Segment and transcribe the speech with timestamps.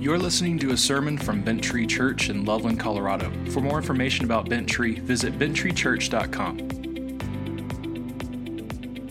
[0.00, 3.30] You're listening to a sermon from Bent Tree Church in Loveland, Colorado.
[3.50, 6.58] For more information about Bent Tree, visit benttreechurch.com.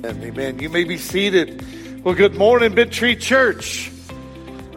[0.04, 0.58] Amen.
[0.58, 1.64] You may be seated.
[2.04, 3.92] Well, good morning, Bent Tree Church.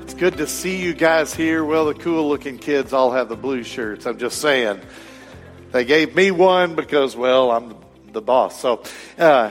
[0.03, 1.65] It's good to see you guys here.
[1.65, 4.05] Well, the cool looking kids all have the blue shirts.
[4.05, 4.83] I'm just saying.
[5.71, 7.75] They gave me one because, well, I'm
[8.13, 8.61] the boss.
[8.61, 8.83] So,
[9.17, 9.51] uh,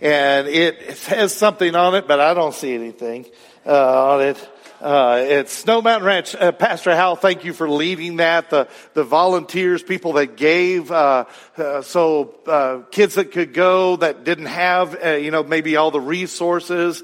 [0.00, 3.26] and it, has something on it, but I don't see anything
[3.66, 4.48] uh, on it.
[4.80, 6.34] Uh, it's Snow Mountain Ranch.
[6.36, 8.48] Uh, Pastor Hal, thank you for leading that.
[8.50, 11.24] The, the volunteers, people that gave, uh,
[11.56, 15.90] uh so uh, kids that could go that didn't have, uh, you know, maybe all
[15.90, 17.02] the resources.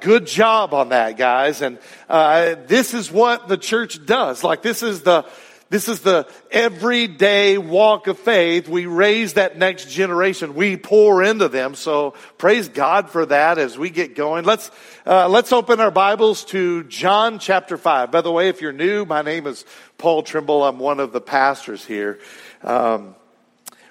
[0.00, 1.60] good job on that, guys.
[1.60, 4.42] And this is what the church does.
[4.42, 5.26] Like this is the
[5.72, 8.68] this is the everyday walk of faith.
[8.68, 10.54] We raise that next generation.
[10.54, 11.76] We pour into them.
[11.76, 14.44] So praise God for that as we get going.
[14.44, 14.70] Let's,
[15.04, 18.12] uh, let's open our Bibles to John chapter 5.
[18.12, 19.64] By the way, if you're new, my name is
[19.98, 20.62] Paul Trimble.
[20.62, 22.20] I'm one of the pastors here.
[22.62, 23.16] Um,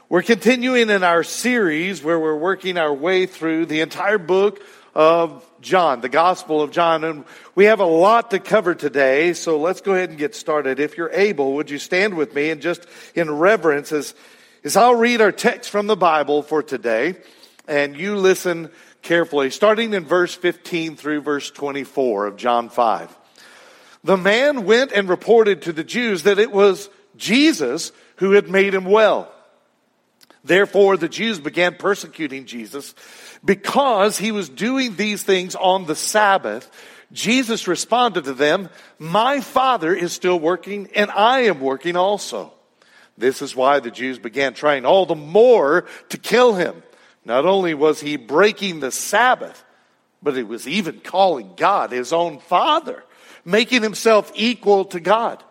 [0.08, 4.62] we're continuing in our series where we're working our way through the entire book
[4.96, 7.04] of John, the Gospel of John.
[7.04, 10.80] And we have a lot to cover today, so let's go ahead and get started.
[10.80, 14.16] If you're able, would you stand with me and just in reverence as,
[14.64, 17.16] as I'll read our text from the Bible for today,
[17.68, 18.72] and you listen
[19.02, 23.18] carefully, starting in verse 15 through verse 24 of John 5.
[24.04, 28.74] The man went and reported to the Jews that it was Jesus who had made
[28.74, 29.32] him well.
[30.44, 32.96] Therefore, the Jews began persecuting Jesus
[33.46, 36.70] because he was doing these things on the Sabbath.
[37.12, 42.54] Jesus responded to them, My Father is still working, and I am working also.
[43.18, 46.82] This is why the Jews began trying all the more to kill him.
[47.26, 49.64] Not only was he breaking the Sabbath,
[50.24, 53.04] but he was even calling God his own Father,
[53.46, 55.44] making himself equal to God.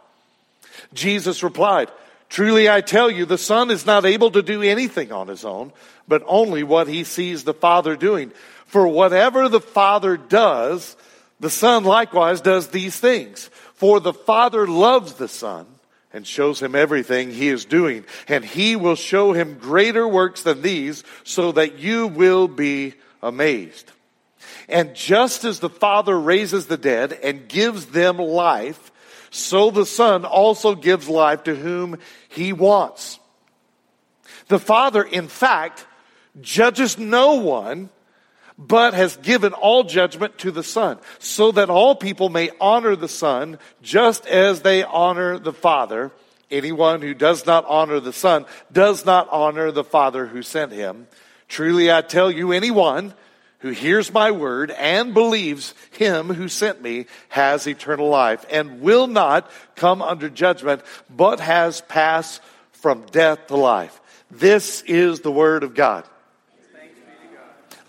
[0.92, 1.90] Jesus replied,
[2.28, 5.72] Truly I tell you, the Son is not able to do anything on his own,
[6.06, 8.30] but only what he sees the Father doing.
[8.66, 10.96] For whatever the Father does,
[11.40, 13.50] the Son likewise does these things.
[13.74, 15.66] For the Father loves the Son
[16.12, 18.04] and shows him everything he is doing.
[18.28, 23.90] And he will show him greater works than these so that you will be amazed.
[24.68, 28.90] And just as the Father raises the dead and gives them life,
[29.30, 33.18] so the Son also gives life to whom he wants.
[34.48, 35.86] The Father, in fact,
[36.40, 37.90] judges no one,
[38.60, 43.08] but has given all judgment to the Son, so that all people may honor the
[43.08, 46.12] Son just as they honor the Father.
[46.50, 51.06] Anyone who does not honor the Son does not honor the Father who sent him.
[51.48, 53.14] Truly I tell you, anyone
[53.60, 59.06] who hears my word and believes him who sent me has eternal life and will
[59.06, 64.00] not come under judgment, but has passed from death to life.
[64.30, 66.04] This is the word of God.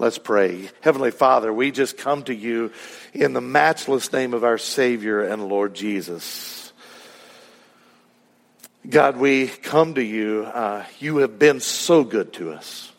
[0.02, 0.68] Let's pray.
[0.82, 2.72] Heavenly Father, we just come to you
[3.14, 6.74] in the matchless name of our Savior and Lord Jesus.
[8.90, 10.42] God, we come to you.
[10.42, 12.92] Uh, you have been so good to us.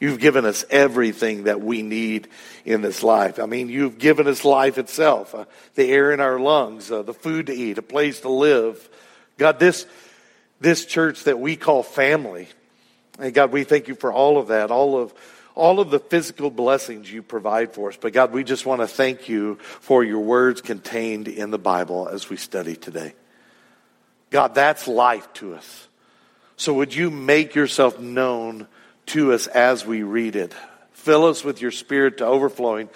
[0.00, 2.28] You've given us everything that we need
[2.64, 3.38] in this life.
[3.38, 5.44] I mean, you've given us life itself, uh,
[5.74, 8.88] the air in our lungs, uh, the food to eat, a place to live.
[9.36, 9.84] God, this,
[10.58, 12.48] this church that we call family,
[13.18, 15.12] and God, we thank you for all of that, all of,
[15.56, 17.96] all of the physical blessings you provide for us.
[18.00, 22.08] But God, we just want to thank you for your words contained in the Bible
[22.08, 23.14] as we study today.
[24.30, 25.88] God, that's life to us.
[26.56, 28.68] So would you make yourself known
[29.06, 30.52] to us as we read it.
[30.92, 32.88] Fill us with your spirit to overflowing.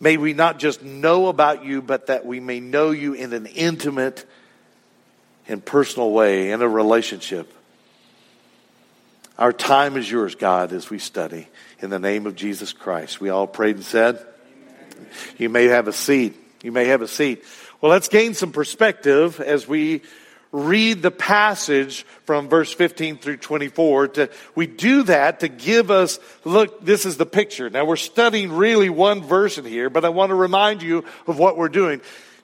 [0.00, 3.46] May we not just know about you, but that we may know you in an
[3.46, 4.24] intimate
[5.46, 7.52] and personal way, in a relationship.
[9.38, 11.46] Our time is yours, God, as we study.
[11.78, 13.20] In the name of Jesus Christ.
[13.20, 15.06] We all prayed and said, Amen.
[15.38, 16.34] You may have a seat.
[16.64, 17.44] You may have a seat.
[17.80, 20.02] Well, let's gain some perspective as we
[20.50, 26.18] read the passage from verse 15 through 24 to we do that to give us
[26.42, 30.08] look this is the picture now we're studying really one verse in here but i
[30.08, 32.00] want to remind you of what we're doing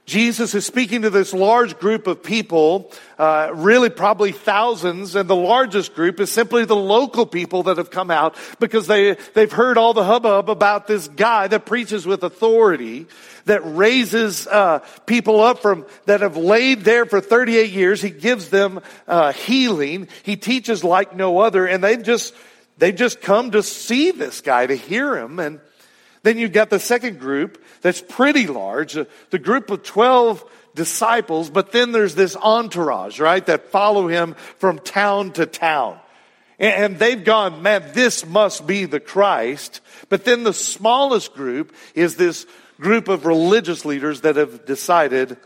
[0.06, 5.36] Jesus is speaking to this large group of people, uh, really probably thousands, and the
[5.36, 9.78] largest group is simply the local people that have come out because they, they've heard
[9.78, 13.06] all the hubbub about this guy that preaches with authority,
[13.46, 18.02] that raises uh, people up from that have laid there for 38 years.
[18.02, 20.08] He gives them uh, healing.
[20.22, 22.34] He teaches like no other, and they've just
[22.76, 25.60] they've just come to see this guy, to hear him, and
[26.24, 30.42] Then you've got the second group that's pretty large, uh, the group of 12
[30.74, 36.00] disciples, but then there's this entourage, right, that follow him from town to town.
[36.58, 39.82] And they've gone, man, this must be the Christ.
[40.08, 42.46] But then the smallest group is this
[42.80, 45.36] group of religious leaders that have decided,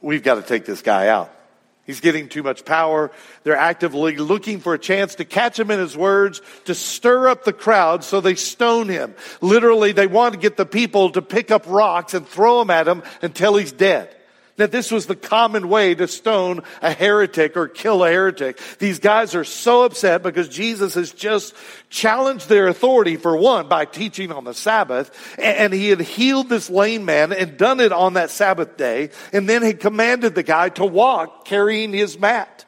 [0.00, 1.34] we've got to take this guy out.
[1.84, 3.10] He's getting too much power.
[3.42, 7.44] They're actively looking for a chance to catch him in his words, to stir up
[7.44, 9.14] the crowd so they stone him.
[9.40, 12.86] Literally, they want to get the people to pick up rocks and throw them at
[12.86, 14.14] him until he's dead
[14.56, 18.60] that this was the common way to stone a heretic or kill a heretic.
[18.78, 21.54] These guys are so upset because Jesus has just
[21.88, 26.68] challenged their authority for one by teaching on the Sabbath and he had healed this
[26.68, 30.68] lame man and done it on that Sabbath day and then he commanded the guy
[30.70, 32.64] to walk carrying his mat.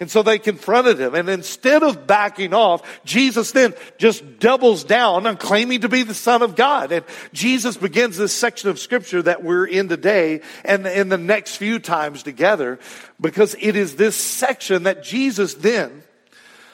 [0.00, 1.14] And so they confronted him.
[1.14, 6.14] And instead of backing off, Jesus then just doubles down on claiming to be the
[6.14, 6.92] Son of God.
[6.92, 11.56] And Jesus begins this section of scripture that we're in today and in the next
[11.56, 12.78] few times together
[13.20, 16.02] because it is this section that Jesus then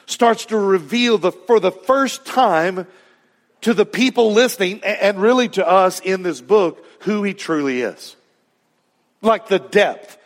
[0.05, 2.87] starts to reveal the, for the first time
[3.61, 8.15] to the people listening and really to us in this book who he truly is.
[9.21, 10.17] Like the depth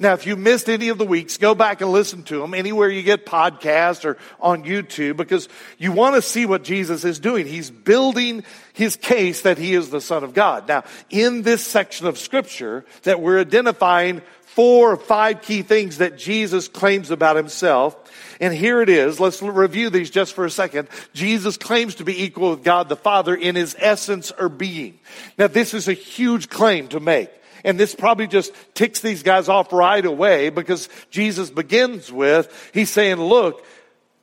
[0.00, 2.88] now, if you missed any of the weeks, go back and listen to them anywhere
[2.88, 7.46] you get podcasts or on YouTube because you want to see what Jesus is doing.
[7.46, 8.42] He's building
[8.72, 10.66] his case that he is the Son of God.
[10.66, 16.16] Now, in this section of scripture that we're identifying four or five key things that
[16.16, 17.94] Jesus claims about himself.
[18.40, 19.20] And here it is.
[19.20, 20.88] Let's review these just for a second.
[21.12, 24.98] Jesus claims to be equal with God the Father in his essence or being.
[25.36, 27.30] Now, this is a huge claim to make.
[27.64, 32.90] And this probably just ticks these guys off right away because Jesus begins with, he's
[32.90, 33.64] saying, look,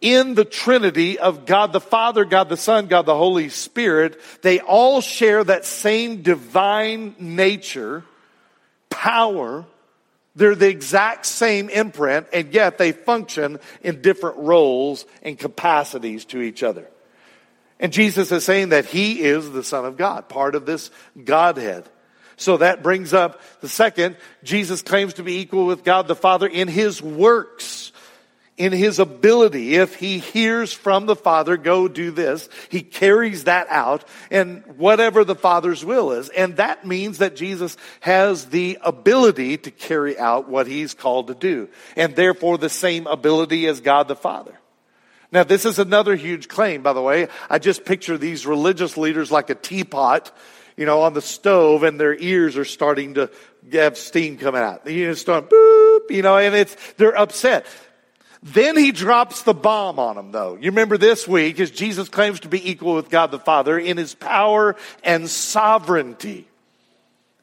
[0.02, 4.60] in the Trinity of God the Father, God the Son, God the Holy Spirit, they
[4.60, 8.04] all share that same divine nature,
[8.90, 9.66] power.
[10.36, 16.42] They're the exact same imprint, and yet they function in different roles and capacities to
[16.42, 16.88] each other.
[17.80, 20.92] And Jesus is saying that He is the Son of God, part of this
[21.24, 21.90] Godhead.
[22.38, 24.16] So that brings up the second.
[24.44, 27.92] Jesus claims to be equal with God the Father in his works,
[28.58, 29.76] in his ability.
[29.76, 35.24] If he hears from the Father, go do this, he carries that out and whatever
[35.24, 36.30] the Father's will is.
[36.30, 41.36] And that means that Jesus has the ability to carry out what he's called to
[41.36, 41.68] do.
[41.96, 44.60] And therefore the same ability as God the Father.
[45.32, 47.28] Now, this is another huge claim, by the way.
[47.50, 50.32] I just picture these religious leaders like a teapot
[50.78, 53.30] you know, on the stove and their ears are starting to
[53.74, 54.90] have steam coming out.
[54.90, 57.66] You know, start boop, you know, and it's, they're upset.
[58.44, 60.56] Then he drops the bomb on them though.
[60.56, 63.98] You remember this week as Jesus claims to be equal with God the Father in
[63.98, 66.48] his power and sovereignty.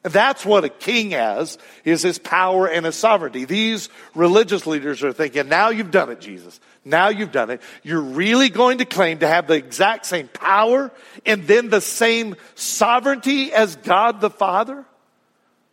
[0.04, 3.46] That's what a king has, is his power and his sovereignty.
[3.46, 6.60] These religious leaders are thinking, now you've done it, Jesus.
[6.84, 7.62] Now you've done it.
[7.82, 10.92] You're really going to claim to have the exact same power
[11.24, 14.84] and then the same sovereignty as God the Father?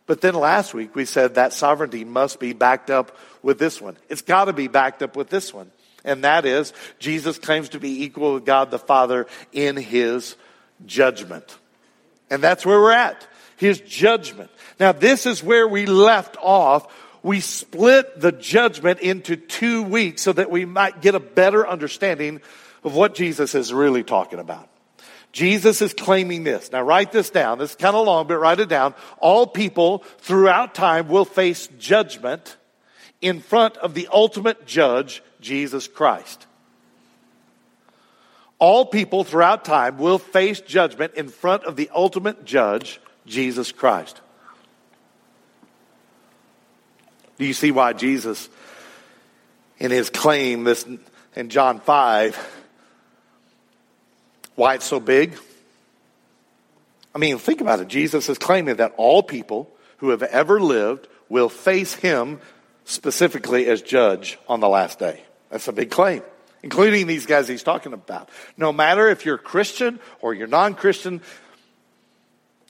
[0.06, 3.98] But then last week we said that sovereignty must be backed up with this one.
[4.08, 5.70] It's got to be backed up with this one.
[6.06, 10.36] And that is, Jesus claims to be equal with God the Father in his
[10.86, 11.58] judgment.
[12.30, 13.28] And that's where we're at
[13.62, 14.50] his judgment.
[14.78, 16.92] Now, this is where we left off.
[17.22, 22.40] We split the judgment into two weeks so that we might get a better understanding
[22.84, 24.68] of what Jesus is really talking about.
[25.30, 26.70] Jesus is claiming this.
[26.72, 27.58] Now write this down.
[27.58, 28.94] This is kind of long, but write it down.
[29.18, 32.56] All people throughout time will face judgment
[33.22, 36.46] in front of the ultimate judge, Jesus Christ.
[38.58, 44.20] All people throughout time will face judgment in front of the ultimate judge, Jesus Christ.
[47.38, 48.48] Do you see why Jesus,
[49.78, 50.86] in his claim this
[51.34, 52.62] in John 5,
[54.54, 55.36] why it's so big?
[57.14, 57.88] I mean, think about it.
[57.88, 62.40] Jesus is claiming that all people who have ever lived will face him
[62.84, 65.22] specifically as judge on the last day.
[65.50, 66.22] That's a big claim,
[66.62, 68.28] including these guys he's talking about.
[68.56, 71.20] No matter if you're Christian or you're non Christian,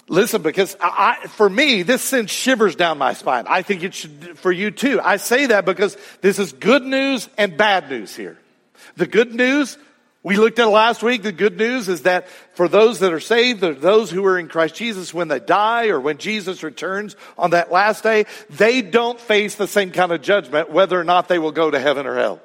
[0.08, 3.44] Listen, because I, for me, this sends shivers down my spine.
[3.48, 5.00] I think it should for you too.
[5.02, 8.36] I say that because this is good news and bad news here.
[8.96, 9.78] The good news,
[10.24, 13.60] we looked at last week, the good news is that for those that are saved,
[13.60, 17.70] those who are in Christ Jesus, when they die or when Jesus returns on that
[17.70, 21.52] last day, they don't face the same kind of judgment whether or not they will
[21.52, 22.40] go to heaven or hell.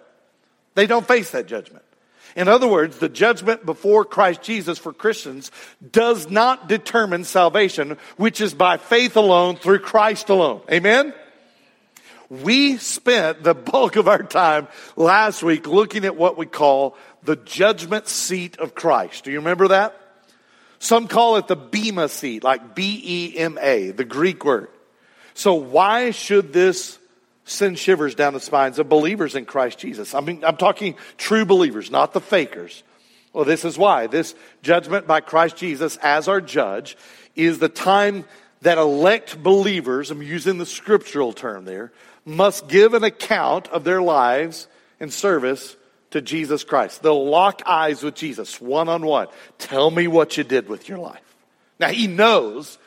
[0.76, 1.84] They don't face that judgment.
[2.38, 5.52] In other words, the judgment before Christ Jesus for Christians
[5.92, 10.62] does not determine salvation, which is by faith alone through Christ alone.
[10.72, 11.16] Amen?
[12.30, 17.38] We spent the bulk of our time last week looking at what we call the
[17.38, 19.24] judgment seat of Christ.
[19.24, 20.00] Do you remember that?
[20.78, 24.68] Some call it the Bema seat, like B E M A, the Greek word.
[25.34, 27.00] So why should this
[27.48, 30.14] send shivers down the spines of believers in Christ Jesus?
[30.14, 32.84] I mean, I'm talking true believers, not the fakers.
[33.34, 34.08] Well, this is why.
[34.08, 36.98] This judgment by Christ Jesus as our judge
[37.36, 38.26] is the time
[38.62, 41.92] that elect believers, I'm using the scriptural term there,
[42.26, 44.68] must give an account of their lives
[45.00, 45.76] in service
[46.12, 47.04] to Jesus Christ.
[47.04, 49.28] They'll lock eyes with Jesus one on one.
[49.58, 51.22] Tell me what you did with your life.
[51.80, 52.78] Now, he knows,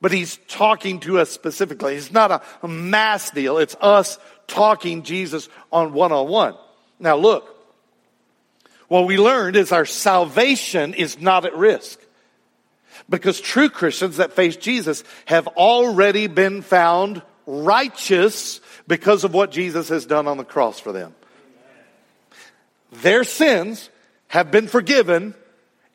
[0.00, 1.96] but he's talking to us specifically.
[1.96, 6.54] It's not a, mass deal, it's us talking Jesus on one on one.
[6.98, 7.54] Now, look,
[8.88, 12.00] what we learned is our salvation is not at risk.
[13.08, 19.88] Because true Christians that face Jesus have already been found righteous because of what Jesus
[19.88, 21.14] has done on the cross for them.
[22.92, 23.88] Their sins
[24.28, 25.34] have been forgiven,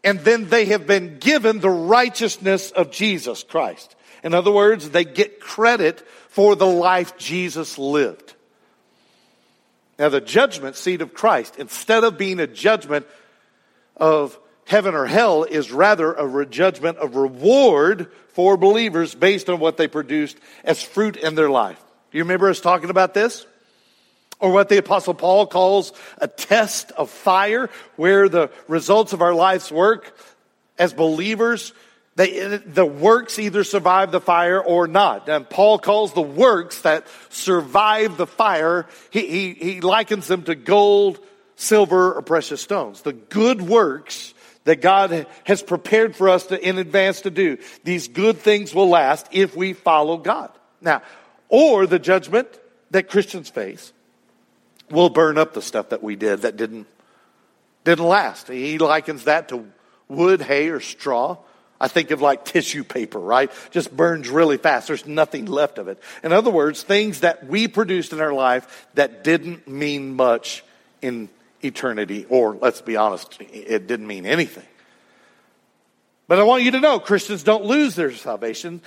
[0.04, 3.96] and then they have been given the righteousness of Jesus Christ.
[4.24, 8.34] In other words, they get credit for the life Jesus lived.
[10.00, 13.06] Now, the judgment seat of Christ, instead of being a judgment
[13.96, 19.78] of heaven or hell, is rather a judgment of reward for believers based on what
[19.78, 21.80] they produced as fruit in their life.
[22.12, 23.46] Do you remember us talking about this?
[24.44, 29.34] Or what the apostle Paul calls a test of fire, where the results of our
[29.34, 30.18] life's work
[30.78, 31.72] as believers,
[32.18, 35.30] they, the works either survive the fire or not.
[35.30, 40.56] And Paul calls the works that survive the fire, he, he, he likens them to
[40.56, 41.20] gold,
[41.56, 43.02] silver, or precious stones.
[43.02, 44.34] The good works
[44.66, 47.60] that God has prepared for us to, in advance to do.
[47.86, 50.52] These good things will last if we follow God.
[50.82, 51.02] Now,
[51.48, 52.50] or the judgment
[52.92, 53.94] that Christians face
[54.94, 56.88] will burn up the stuff that we did that didn't
[57.84, 58.48] didn't last.
[58.48, 59.66] He likens that to
[60.08, 61.38] wood, hay, or straw.
[61.82, 63.52] I think of like tissue paper, right?
[63.72, 64.88] Just burns really fast.
[64.88, 66.02] There's nothing left of it.
[66.24, 70.64] In other words, things that we produced in our life that didn't mean much
[71.02, 71.30] in
[71.62, 74.66] eternity, or let's be honest, it didn't mean anything.
[76.28, 78.82] But I want you to know Christians don't lose their salvation.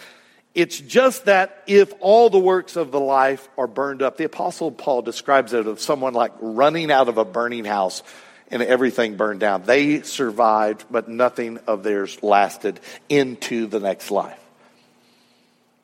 [0.56, 4.72] It's just that if all the works of the life are burned up, the apostle
[4.72, 8.02] Paul describes it of someone like running out of a burning house
[8.50, 9.64] and everything burned down.
[9.64, 14.40] They survived, but nothing of theirs lasted into the next life.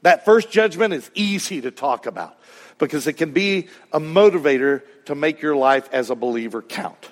[0.01, 2.35] That first judgment is easy to talk about
[2.79, 7.11] because it can be a motivator to make your life as a believer count.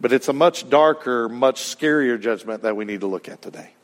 [0.00, 3.74] But it's a much darker, much scarier judgment that we need to look at today.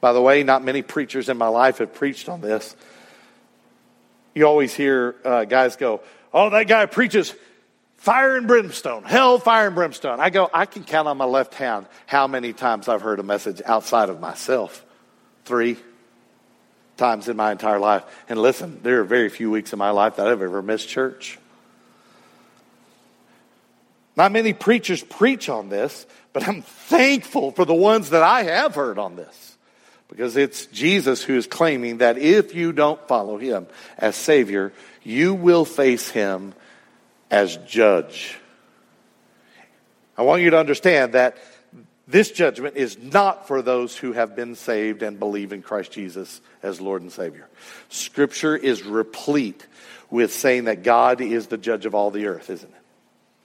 [0.00, 2.76] By the way, not many preachers in my life have preached on this.
[4.34, 6.00] You always hear uh, guys go,
[6.32, 7.34] Oh, that guy preaches
[7.96, 10.20] fire and brimstone, hell, fire and brimstone.
[10.20, 13.22] I go, I can count on my left hand how many times I've heard a
[13.22, 14.84] message outside of myself.
[15.44, 15.78] Three
[16.96, 18.04] times in my entire life.
[18.28, 21.38] And listen, there are very few weeks in my life that I've ever missed church.
[24.16, 28.74] Not many preachers preach on this, but I'm thankful for the ones that I have
[28.74, 29.55] heard on this.
[30.08, 33.66] Because it's Jesus who is claiming that if you don't follow him
[33.98, 34.72] as Savior,
[35.02, 36.54] you will face him
[37.30, 38.38] as judge.
[40.16, 41.36] I want you to understand that
[42.08, 46.40] this judgment is not for those who have been saved and believe in Christ Jesus
[46.62, 47.48] as Lord and Savior.
[47.88, 49.66] Scripture is replete
[50.08, 52.85] with saying that God is the judge of all the earth, isn't it?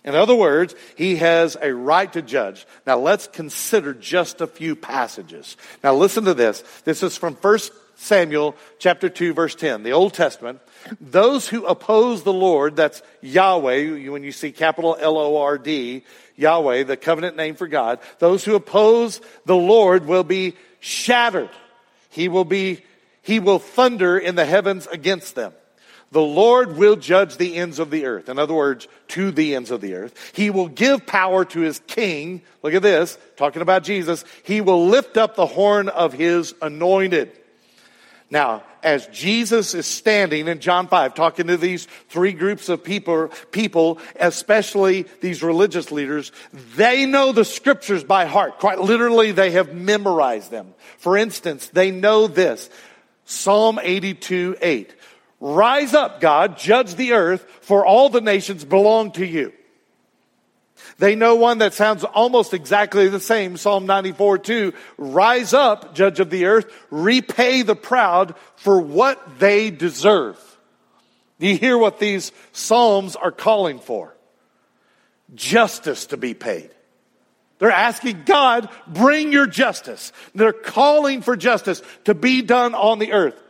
[0.04, 2.66] In other words, he has a right to judge.
[2.88, 5.58] Now let's consider just a few passages.
[5.84, 6.64] Now listen to this.
[6.86, 7.60] This is from 1
[7.96, 10.60] Samuel chapter 2 verse 10, the Old Testament.
[11.00, 16.04] Those who oppose the Lord, that's Yahweh, when you see capital L-O-R-D,
[16.36, 21.52] Yahweh, the covenant name for God, those who oppose the Lord will be shattered.
[22.10, 22.84] He will be,
[23.22, 25.54] he will thunder in the heavens against them.
[26.12, 28.28] The Lord will judge the ends of the earth.
[28.28, 30.32] In other words, to the ends of the earth.
[30.34, 32.42] He will give power to his king.
[32.64, 34.26] Look at this, talking about Jesus.
[34.44, 37.32] He will lift up the horn of his anointed.
[38.30, 43.30] Now, as Jesus is standing in John 5, talking to these three groups of people,
[43.52, 46.32] people, especially these religious leaders,
[46.76, 48.60] they know the scriptures by heart.
[48.60, 50.74] Quite literally, they have memorized them.
[50.98, 52.70] For instance, they know this.
[53.26, 54.96] Psalm 82, 8.
[55.42, 59.52] Rise up, God, judge the earth, for all the nations belong to you.
[61.00, 63.58] They know one that sounds almost exactly the same.
[63.58, 64.74] Psalm 94 2.
[64.98, 70.38] Rise up, judge of the earth, repay the proud for what they deserve.
[71.40, 74.16] Do you hear what these Psalms are calling for?
[75.34, 76.70] Justice to be paid.
[77.58, 80.14] They're asking God, bring your justice.
[80.36, 83.42] They're calling for justice to be done on the earth.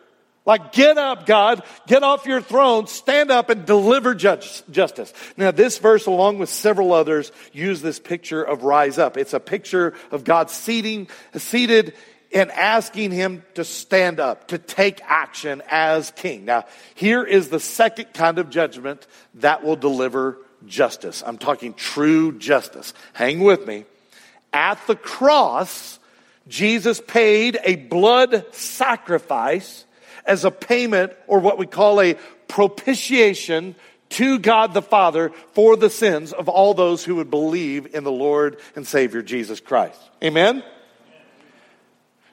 [0.44, 5.14] Like, get up, God, get off your throne, stand up and deliver justice.
[5.38, 9.18] Now, this verse, along with several others, use this picture of rise up.
[9.18, 11.94] It's a picture of God seating, seated
[12.34, 16.46] and asking him to stand up, to take action as king.
[16.46, 19.06] Now, here is the second kind of judgment
[19.36, 21.22] that will deliver justice.
[21.26, 22.94] I'm talking true justice.
[23.14, 23.86] Hang with me.
[24.54, 26.00] At the cross,
[26.48, 29.86] Jesus paid a blood sacrifice
[30.26, 32.16] as a payment or what we call a
[32.48, 33.76] propitiation
[34.10, 38.12] to God the Father for the sins of all those who would believe in the
[38.12, 40.00] Lord and Savior Jesus Christ.
[40.24, 40.64] Amen?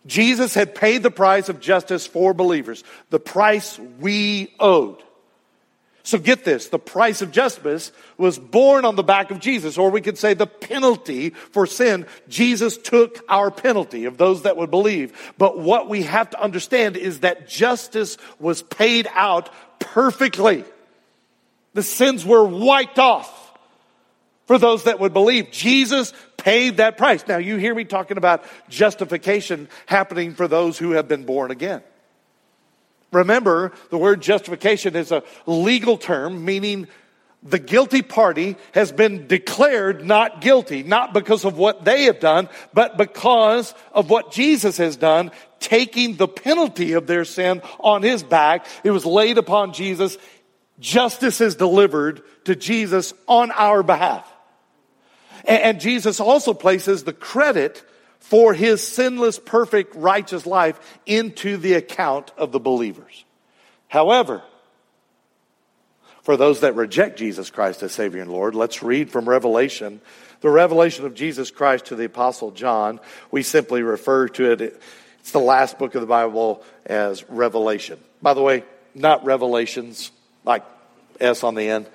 [0.07, 5.03] Jesus had paid the price of justice for believers, the price we owed.
[6.03, 9.91] So get this, the price of justice was born on the back of Jesus, or
[9.91, 12.07] we could say the penalty for sin.
[12.29, 15.35] Jesus took our penalty of those that would believe.
[15.37, 19.51] But what we have to understand is that justice was paid out
[19.81, 20.65] perfectly.
[21.75, 23.35] The sins were wiped off
[24.47, 25.51] for those that would believe.
[25.51, 27.27] Jesus paid that price.
[27.29, 31.83] Now you hear me talking about justification happening for those who have been born again.
[33.13, 36.89] Remember, the word justification is a legal term meaning
[37.43, 42.49] the guilty party has been declared not guilty, not because of what they have done,
[42.75, 48.23] but because of what Jesus has done, taking the penalty of their sin on his
[48.23, 48.67] back.
[48.83, 50.19] It was laid upon Jesus.
[50.81, 54.31] Justice is delivered to Jesus on our behalf.
[55.45, 57.85] And Jesus also places the credit
[58.21, 63.25] for his sinless, perfect, righteous life into the account of the believers.
[63.89, 64.43] However,
[66.23, 70.01] for those that reject Jesus Christ as Savior and Lord, let's read from Revelation.
[70.41, 73.01] The revelation of Jesus Christ to the Apostle John,
[73.31, 74.81] we simply refer to it,
[75.21, 77.99] it's the last book of the Bible as Revelation.
[78.21, 80.11] By the way, not Revelations,
[80.45, 80.65] like
[81.21, 81.87] S on the end.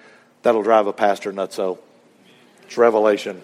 [0.42, 1.78] That'll drive a pastor nutso.
[2.64, 3.42] It's Revelation.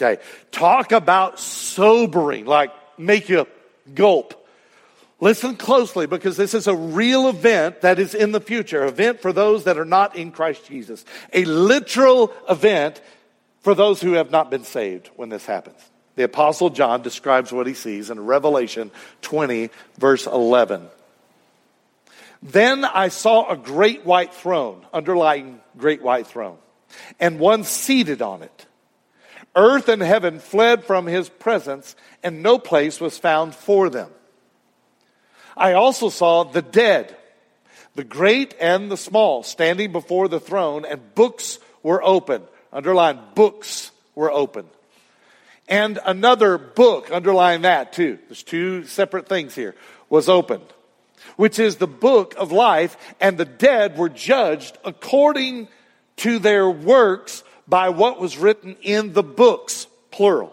[0.00, 0.22] Okay.
[0.50, 3.46] Talk about sobering, like make you
[3.94, 4.34] gulp.
[5.20, 9.34] Listen closely because this is a real event that is in the future, event for
[9.34, 11.04] those that are not in Christ Jesus.
[11.34, 13.02] A literal event
[13.60, 15.78] for those who have not been saved when this happens.
[16.16, 20.88] The apostle John describes what he sees in Revelation 20 verse 11.
[22.42, 26.56] Then I saw a great white throne, underlying great white throne,
[27.18, 28.66] and one seated on it.
[29.56, 34.10] Earth and heaven fled from his presence, and no place was found for them.
[35.56, 37.16] I also saw the dead,
[37.94, 42.42] the great and the small, standing before the throne, and books were open.
[42.72, 44.66] Underline, books were open.
[45.68, 48.18] And another book, underline that too.
[48.28, 49.74] There's two separate things here,
[50.08, 50.66] was opened,
[51.36, 55.68] which is the book of life, and the dead were judged according
[56.16, 60.52] to their works by what was written in the books, plural.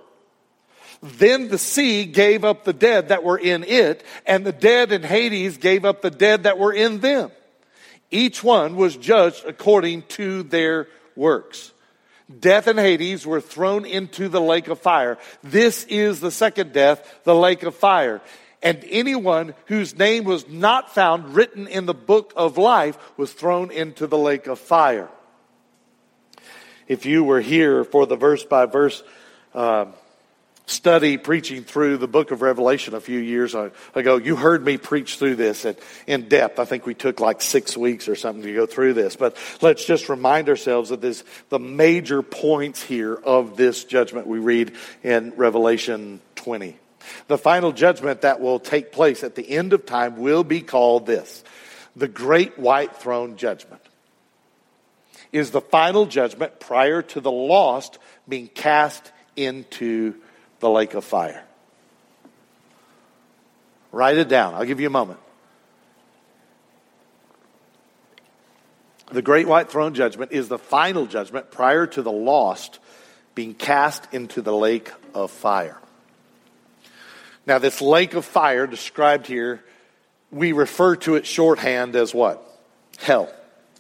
[1.02, 5.04] Then the sea gave up the dead that were in it, and the dead in
[5.04, 7.32] Hades gave up the dead that were in them.
[8.10, 11.74] Each one was judged according to their works.
[12.40, 15.18] Death and Hades were thrown into the lake of fire.
[15.44, 18.22] This is the second death, the lake of fire.
[18.62, 23.72] And anyone whose name was not found written in the book of life was thrown
[23.72, 25.10] into the lake of fire
[26.88, 29.04] if you were here for the verse by verse
[30.68, 33.56] study preaching through the book of Revelation a few years
[33.96, 36.60] ago, you heard me preach through this at, in depth.
[36.60, 39.16] I think we took like six weeks or something to go through this.
[39.16, 44.40] But let's just remind ourselves of this, the major points here of this judgment we
[44.40, 46.78] read in Revelation 20.
[47.28, 51.06] The final judgment that will take place at the end of time will be called
[51.06, 51.44] this
[51.96, 53.82] the Great White Throne Judgment
[55.32, 60.16] is the final judgment prior to the lost being cast into
[60.60, 61.44] the lake of fire.
[63.92, 64.54] Write it down.
[64.54, 65.20] I'll give you a moment.
[69.12, 72.80] The great white throne judgment is the final judgment prior to the lost
[73.36, 75.78] being cast into the lake of fire.
[77.46, 79.64] Now, this lake of fire described here,
[80.32, 82.44] we refer to it shorthand as what?
[82.98, 83.32] Hell.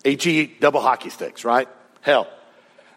[0.07, 1.67] H-E double hockey sticks, right?
[2.01, 2.27] Hell.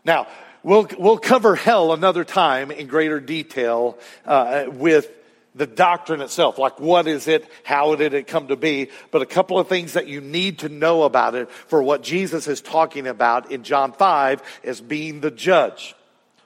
[0.04, 0.28] Now,
[0.62, 5.10] we'll, we'll cover hell another time in greater detail uh, with
[5.56, 6.56] the doctrine itself.
[6.56, 7.50] Like, what is it?
[7.64, 8.90] How did it come to be?
[9.10, 12.46] But a couple of things that you need to know about it for what Jesus
[12.46, 15.96] is talking about in John 5 as being the judge.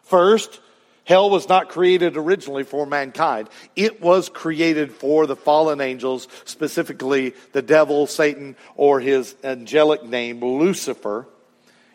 [0.04, 0.60] First,
[1.04, 3.48] hell was not created originally for mankind.
[3.76, 10.40] It was created for the fallen angels, specifically the devil, Satan, or his angelic name,
[10.40, 11.26] Lucifer,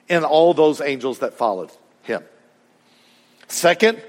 [0.07, 1.71] and all those angels that followed
[2.03, 2.23] him.
[3.47, 4.01] Second,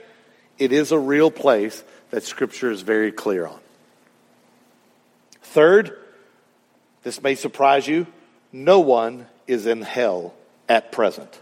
[0.58, 3.58] it is a real place that Scripture is very clear on.
[5.42, 5.96] Third,
[7.02, 8.06] this may surprise you,
[8.52, 10.34] no one is in hell
[10.68, 11.40] at present.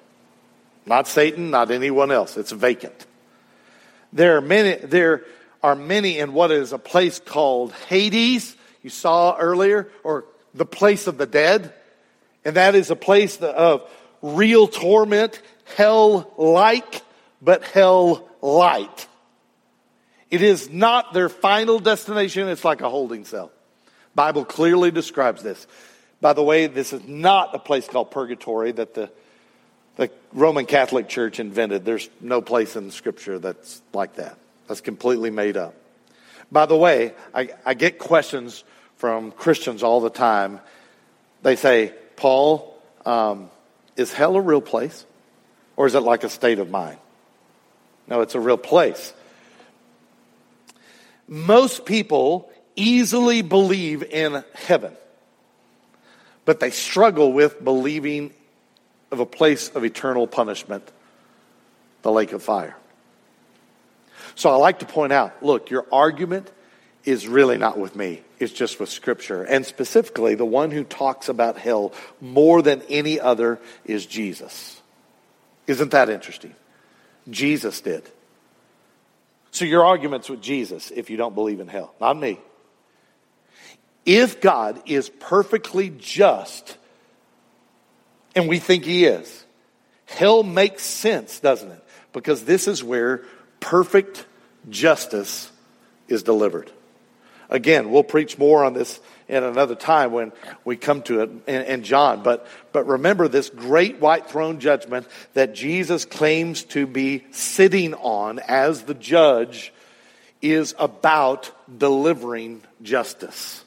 [0.86, 2.36] Not Satan, not anyone else.
[2.36, 3.06] It's vacant.
[4.12, 5.24] There are many, there
[5.62, 11.06] are many in what is a place called Hades, you saw earlier, or the place
[11.06, 11.74] of the dead.
[12.44, 13.88] And that is a place of
[14.22, 15.40] real torment,
[15.76, 17.02] hell like,
[17.42, 19.06] but hell light.
[20.30, 23.50] It is not their final destination, it's like a holding cell.
[24.14, 25.66] Bible clearly describes this.
[26.20, 29.10] By the way, this is not a place called purgatory that the, the
[30.32, 31.84] Roman Catholic Church invented.
[31.84, 34.36] There's no place in scripture that's like that.
[34.66, 35.74] That's completely made up.
[36.52, 38.64] By the way, I, I get questions
[38.96, 40.60] from Christians all the time.
[41.42, 42.74] They say, Paul,
[43.06, 43.50] um,
[43.96, 45.06] is hell a real place?
[45.76, 46.98] Or is it like a state of mind?
[48.06, 49.12] No, it's a real place.
[51.28, 54.96] Most people easily believe in heaven,
[56.44, 58.32] but they struggle with believing
[59.10, 60.90] of a place of eternal punishment,
[62.02, 62.76] the lake of fire.
[64.34, 66.50] So I like to point out look, your argument
[67.04, 69.42] is really not with me, it's just with Scripture.
[69.42, 74.80] And specifically, the one who talks about hell more than any other is Jesus.
[75.66, 76.54] Isn't that interesting?
[77.30, 78.08] Jesus did.
[79.50, 82.38] So your argument's with Jesus if you don't believe in hell, not me.
[84.06, 86.77] If God is perfectly just,
[88.38, 89.44] and we think he is,
[90.06, 91.84] hell makes sense, doesn't it?
[92.12, 93.24] Because this is where
[93.58, 94.24] perfect
[94.70, 95.50] justice
[96.06, 96.70] is delivered.
[97.50, 100.32] Again, we'll preach more on this in another time when
[100.64, 102.22] we come to it in, in, John.
[102.22, 108.38] But, but remember this great white throne judgment that Jesus claims to be sitting on
[108.38, 109.72] as the judge
[110.40, 113.64] is about delivering justice.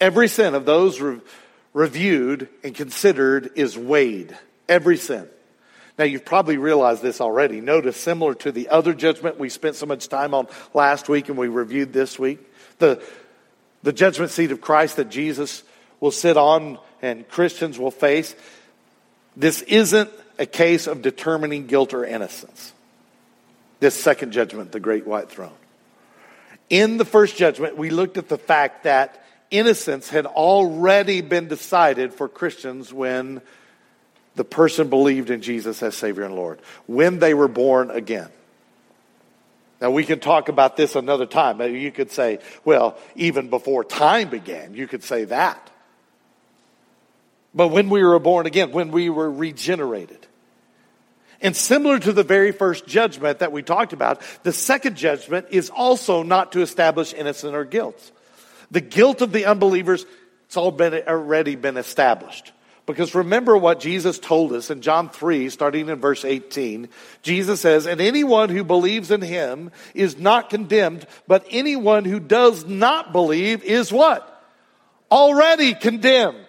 [0.00, 1.20] Every sin of those re-
[1.78, 4.36] reviewed and considered is weighed.
[4.68, 5.28] Every sin.
[5.96, 7.60] Now, you've probably realized this already.
[7.60, 11.38] Notice, similar to the other judgment we spent so much time on last week and
[11.38, 12.40] we reviewed this week,
[12.80, 13.00] the,
[13.84, 15.62] the judgment seat of Christ that Jesus
[16.00, 18.34] will sit on and Christians will face,
[19.36, 22.72] this isn't a case of determining guilt or innocence.
[23.78, 25.54] This second judgment, the great white throne.
[26.70, 32.14] In the first judgment, we looked at the fact that innocence had already been decided
[32.14, 33.40] for Christians when
[34.36, 38.28] the person believed in Jesus as Savior and Lord, when they were born again.
[39.80, 41.60] Now, we can talk about this another time.
[41.60, 45.70] You could say, well, even before time began, you could say that.
[47.54, 50.26] But when we were born again, when we were regenerated.
[51.40, 55.70] And similar to the very first judgment that we talked about, the second judgment is
[55.70, 58.10] also not to establish innocence or guilt.
[58.70, 60.04] The guilt of the unbelievers,
[60.46, 62.52] it's all been, already been established.
[62.88, 66.88] Because remember what Jesus told us in John 3, starting in verse 18.
[67.20, 72.64] Jesus says, And anyone who believes in him is not condemned, but anyone who does
[72.64, 74.42] not believe is what?
[75.12, 76.47] Already condemned.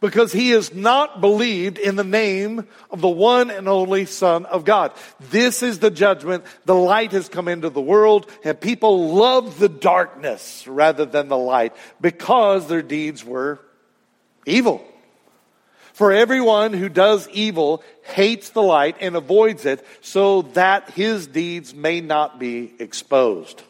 [0.00, 4.64] Because he has not believed in the name of the one and only Son of
[4.64, 4.92] God.
[5.30, 6.44] This is the judgment.
[6.66, 11.38] The light has come into the world, and people love the darkness rather than the
[11.38, 13.58] light because their deeds were
[14.44, 14.86] evil.
[15.96, 21.74] For everyone who does evil hates the light and avoids it so that his deeds
[21.74, 23.62] may not be exposed.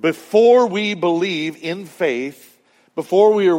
[0.00, 2.60] Before we believe in faith,
[2.94, 3.56] before we are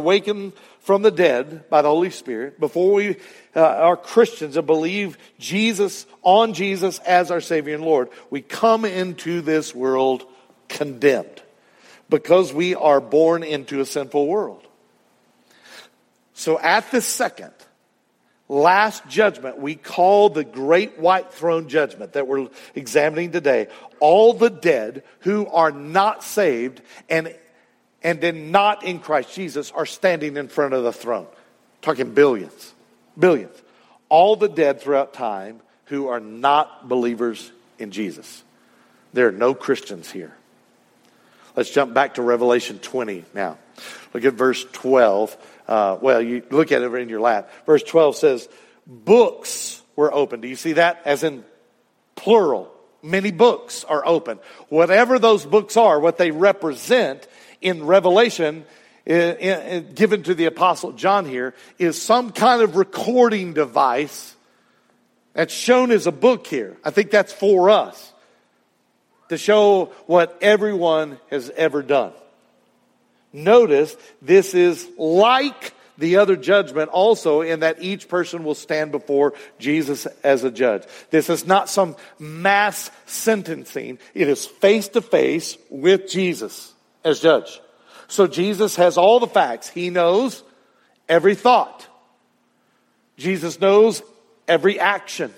[0.86, 3.16] from the dead by the Holy Spirit, before we
[3.56, 8.84] uh, are Christians and believe Jesus on Jesus as our Savior and Lord, we come
[8.84, 10.24] into this world
[10.68, 11.42] condemned
[12.08, 14.64] because we are born into a sinful world.
[16.34, 17.52] So at the second,
[18.48, 22.46] last judgment we call the great white throne judgment that we're
[22.76, 23.66] examining today,
[23.98, 27.34] all the dead who are not saved and
[28.06, 31.26] and then not in Christ Jesus are standing in front of the throne.
[31.82, 32.72] Talking billions.
[33.18, 33.60] Billions.
[34.08, 38.44] all the dead throughout time who are not believers in Jesus.
[39.12, 40.32] There are no Christians here.
[41.56, 43.58] Let's jump back to Revelation 20 now.
[44.14, 45.36] Look at verse 12.
[45.66, 47.50] Uh, well, you look at it in your lap.
[47.66, 48.48] Verse 12 says,
[48.86, 50.42] Books were opened.
[50.42, 51.02] Do you see that?
[51.04, 51.44] As in
[52.14, 52.72] plural.
[53.02, 54.38] Many books are open.
[54.68, 57.26] Whatever those books are, what they represent
[57.60, 58.64] in Revelation,
[59.04, 64.34] given to the Apostle John here, is some kind of recording device
[65.32, 66.76] that's shown as a book here.
[66.84, 68.12] I think that's for us
[69.28, 72.12] to show what everyone has ever done.
[73.32, 79.34] Notice this is like the other judgment also in that each person will stand before
[79.58, 80.84] Jesus as a judge.
[81.10, 83.98] This is not some mass sentencing.
[84.14, 86.72] It is face to face with Jesus
[87.06, 87.60] as judge.
[88.08, 89.68] So Jesus has all the facts.
[89.68, 90.42] He knows
[91.08, 91.86] every thought.
[93.16, 94.02] Jesus knows
[94.46, 95.32] every action.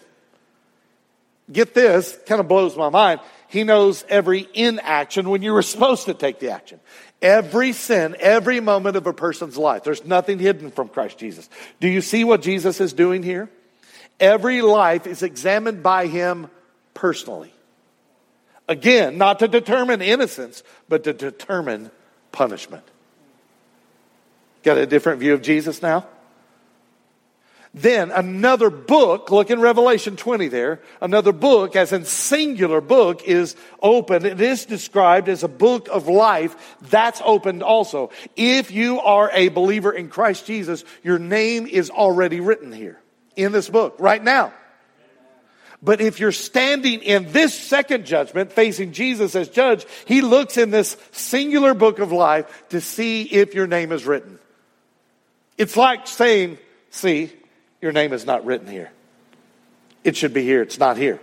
[1.53, 3.21] Get this, kind of blows my mind.
[3.49, 6.81] He knows every inaction when you were supposed to take the action.
[7.21, 9.85] Every sin, every moment of a person's life.
[9.85, 11.49] There's nothing hidden from Christ Jesus.
[11.81, 13.49] Do you see what Jesus is doing here?
[14.21, 16.49] Every life is examined by him
[16.95, 17.53] personally.
[18.69, 21.91] Again, not to determine innocence, but to determine
[22.33, 22.85] punishment.
[24.63, 26.07] Got a different view of Jesus now?
[27.75, 33.57] Then another book, look in Revelation 20 there, another book, as in singular book, is
[33.83, 34.25] open.
[34.25, 36.77] It is described as a book of life.
[36.83, 38.11] That's opened also.
[38.37, 42.99] If you are a believer in Christ Jesus, your name is already written here
[43.37, 44.53] in this book right now.
[45.81, 50.71] But if you're standing in this second judgment, facing Jesus as judge, he looks in
[50.71, 54.39] this singular book of life to see if your name is written.
[55.57, 56.59] It's like saying,
[56.91, 57.33] see,
[57.81, 58.91] your name is not written here.
[60.03, 60.63] It should be here.
[60.63, 61.21] It's not here.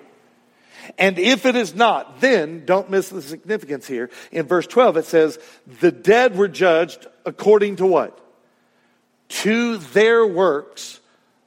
[0.98, 4.10] And if it is not, then don't miss the significance here.
[4.32, 5.39] In verse 12, it says,
[5.82, 8.20] the dead were judged according to what?
[9.30, 11.00] To their works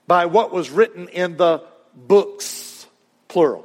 [0.06, 1.62] by what was written in the
[1.94, 2.67] books,
[3.28, 3.64] plural.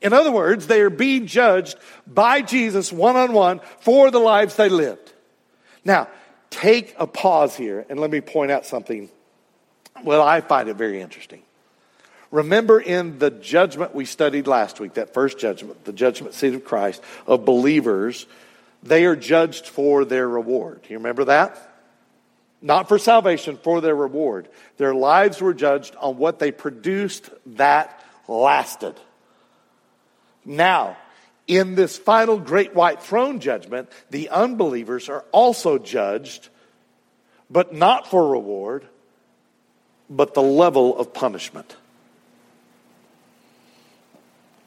[0.00, 1.76] In other words, they are being judged
[2.06, 5.12] by Jesus one on one for the lives they lived.
[5.84, 6.08] Now,
[6.50, 9.10] take a pause here and let me point out something
[10.04, 11.42] well, I find it very interesting.
[12.30, 16.64] Remember in the judgment we studied last week, that first judgment, the judgment seat of
[16.64, 18.26] Christ, of believers,
[18.82, 20.82] they are judged for their reward.
[20.88, 21.58] You remember that?
[22.60, 24.48] Not for salvation, for their reward.
[24.76, 27.97] Their lives were judged on what they produced that
[28.28, 28.94] lasted.
[30.44, 30.96] Now,
[31.46, 36.48] in this final great white throne judgment, the unbelievers are also judged,
[37.50, 38.86] but not for reward,
[40.10, 41.74] but the level of punishment.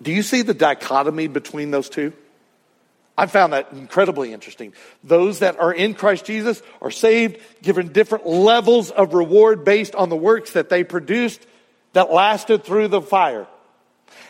[0.01, 2.13] Do you see the dichotomy between those two?
[3.17, 4.73] I found that incredibly interesting.
[5.03, 10.09] Those that are in Christ Jesus are saved, given different levels of reward based on
[10.09, 11.45] the works that they produced
[11.93, 13.45] that lasted through the fire.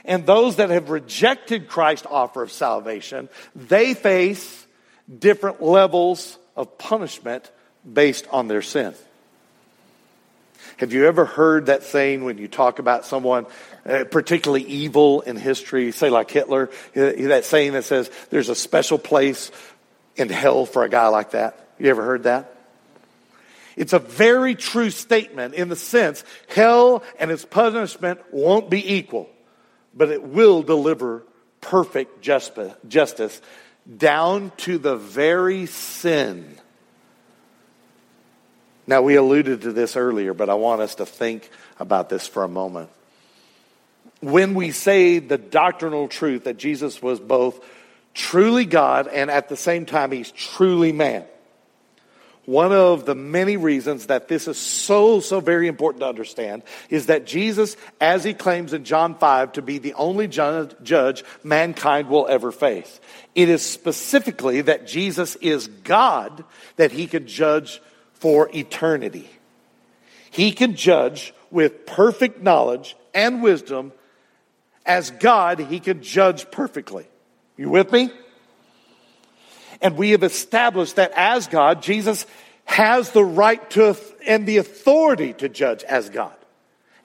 [0.05, 4.65] And those that have rejected Christ's offer of salvation, they face
[5.19, 7.49] different levels of punishment
[7.91, 8.93] based on their sin.
[10.77, 13.45] Have you ever heard that saying when you talk about someone
[13.85, 18.55] uh, particularly evil in history, say like Hitler, uh, that saying that says there's a
[18.55, 19.51] special place
[20.15, 21.67] in hell for a guy like that?
[21.77, 22.55] You ever heard that?
[23.75, 29.29] It's a very true statement in the sense hell and its punishment won't be equal,
[29.93, 31.23] but it will deliver
[31.59, 33.41] perfect justice
[33.97, 36.57] down to the very sin
[38.87, 41.49] now, we alluded to this earlier, but I want us to think
[41.79, 42.89] about this for a moment.
[44.19, 47.63] When we say the doctrinal truth that Jesus was both
[48.13, 51.23] truly God and at the same time he's truly man,
[52.51, 57.05] one of the many reasons that this is so, so very important to understand is
[57.05, 62.27] that Jesus, as he claims in John 5 to be the only judge mankind will
[62.27, 62.99] ever face,
[63.35, 66.43] it is specifically that Jesus is God
[66.75, 67.81] that he could judge
[68.15, 69.29] for eternity.
[70.29, 73.93] He can judge with perfect knowledge and wisdom.
[74.85, 77.07] As God, he can judge perfectly.
[77.55, 78.11] You with me?
[79.81, 82.25] And we have established that as God, Jesus
[82.65, 86.35] has the right to and the authority to judge as God.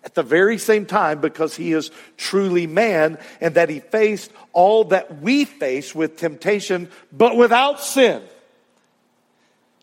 [0.04, 4.84] At the very same time, because he is truly man and that he faced all
[4.84, 8.22] that we face with temptation, but without sin.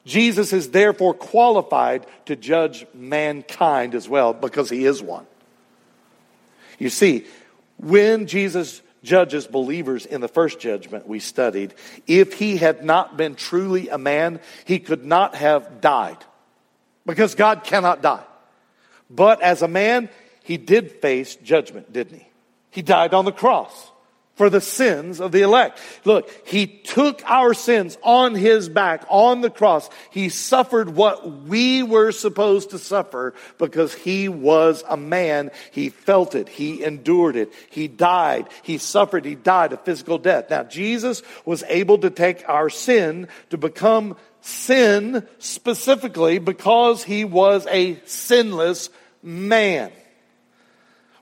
[0.06, 5.25] Jesus is therefore qualified to judge mankind as well because he is one.
[6.79, 7.25] You see,
[7.77, 11.74] when Jesus judges believers in the first judgment we studied,
[12.08, 16.18] if he had not been truly a man, he could not have died
[17.06, 18.24] because God cannot die.
[19.10, 20.10] But as a man,
[20.44, 22.28] he did face judgment, didn't he?
[22.72, 23.92] He died on the cross
[24.36, 25.80] for the sins of the elect.
[26.06, 29.89] Look, he took our sins on his back on the cross.
[30.10, 35.52] He suffered what we were supposed to suffer because he was a man.
[35.72, 36.50] He felt it.
[36.50, 37.54] He endured it.
[37.69, 38.48] He died.
[38.63, 39.26] He suffered.
[39.26, 40.50] He died a physical death.
[40.50, 47.67] Now, Jesus was able to take our sin to become sin specifically because he was
[47.67, 48.89] a sinless
[49.22, 49.91] man.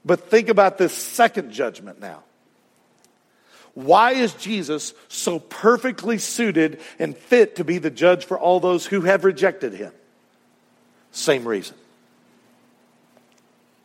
[0.04, 2.24] But think about this second judgment now.
[3.74, 8.86] Why is Jesus so perfectly suited and fit to be the judge for all those
[8.86, 9.94] who have rejected him?
[11.12, 11.76] Same reason.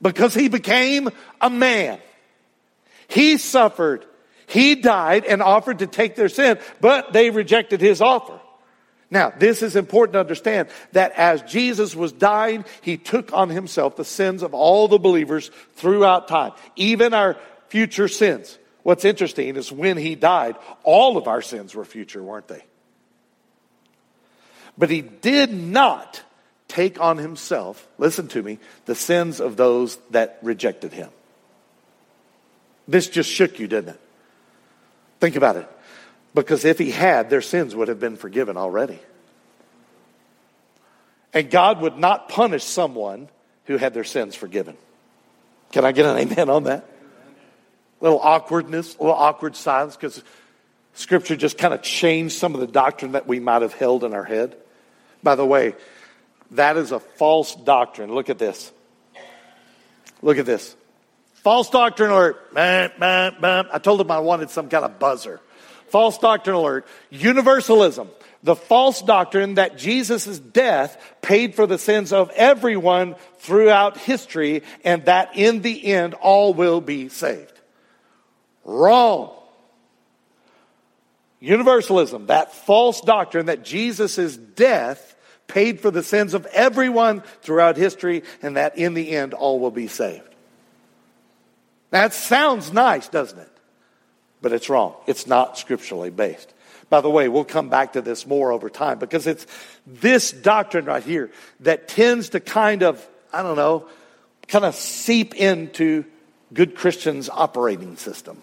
[0.03, 1.09] Because he became
[1.41, 1.99] a man.
[3.09, 4.05] He suffered.
[4.47, 8.41] He died and offered to take their sin, but they rejected his offer.
[9.11, 13.95] Now, this is important to understand that as Jesus was dying, he took on himself
[13.95, 17.37] the sins of all the believers throughout time, even our
[17.69, 18.59] future sins.
[18.87, 22.63] What's interesting is when he died, all of our sins were future, weren't they?
[24.79, 26.23] But he did not
[26.69, 31.11] take on himself, listen to me, the sins of those that rejected him.
[32.87, 34.01] This just shook you, didn't it?
[35.19, 35.69] Think about it.
[36.33, 39.01] Because if he had, their sins would have been forgiven already.
[41.35, 43.31] And God would not punish someone
[43.65, 44.77] who had their sins forgiven.
[45.73, 46.89] Can I get an amen on that?
[48.01, 50.23] Little awkwardness, a little awkward silence because
[50.95, 54.15] Scripture just kind of changed some of the doctrine that we might have held in
[54.15, 54.57] our head.
[55.23, 55.75] By the way,
[56.53, 58.15] that is a false doctrine.
[58.15, 58.73] Look at this.
[60.23, 60.77] Look at this.
[61.35, 62.41] False doctrine alert.
[62.55, 65.41] I told him I wanted some kind of buzzer.
[65.89, 66.87] False doctrine alert.
[67.11, 68.09] Universalism.
[68.43, 75.05] The false doctrine that Jesus' death paid for the sins of everyone throughout history and
[75.07, 77.56] that in the end all will be saved.
[78.67, 79.33] Wrong.
[81.39, 85.15] Universalism, that false doctrine that Jesus' death
[85.47, 89.71] paid for the sins of everyone throughout history and that in the end all will
[89.71, 90.29] be saved.
[91.91, 93.53] That sounds nice, doesn't it?
[94.43, 94.95] But it's wrong.
[95.07, 96.53] It's not scripturally based.
[96.91, 99.47] By the way, we'll come back to this more over time because it's
[99.87, 103.89] this doctrine right here that tends to kind of, I don't know,
[104.49, 106.05] kind of seep into
[106.53, 108.43] good Christians' operating system.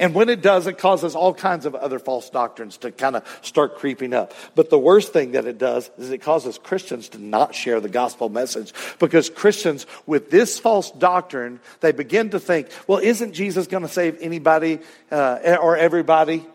[0.00, 3.38] And when it does, it causes all kinds of other false doctrines to kind of
[3.42, 4.32] start creeping up.
[4.54, 7.90] But the worst thing that it does is it causes Christians to not share the
[7.90, 13.66] gospel message because Christians with this false doctrine, they begin to think, well, isn't Jesus
[13.66, 14.78] going to save anybody
[15.10, 16.46] uh, or everybody?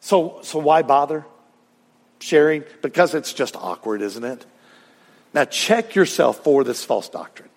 [0.00, 1.24] So, so why bother
[2.18, 2.64] sharing?
[2.82, 4.44] Because it's just awkward, isn't it?
[5.32, 7.48] Now check yourself for this false doctrine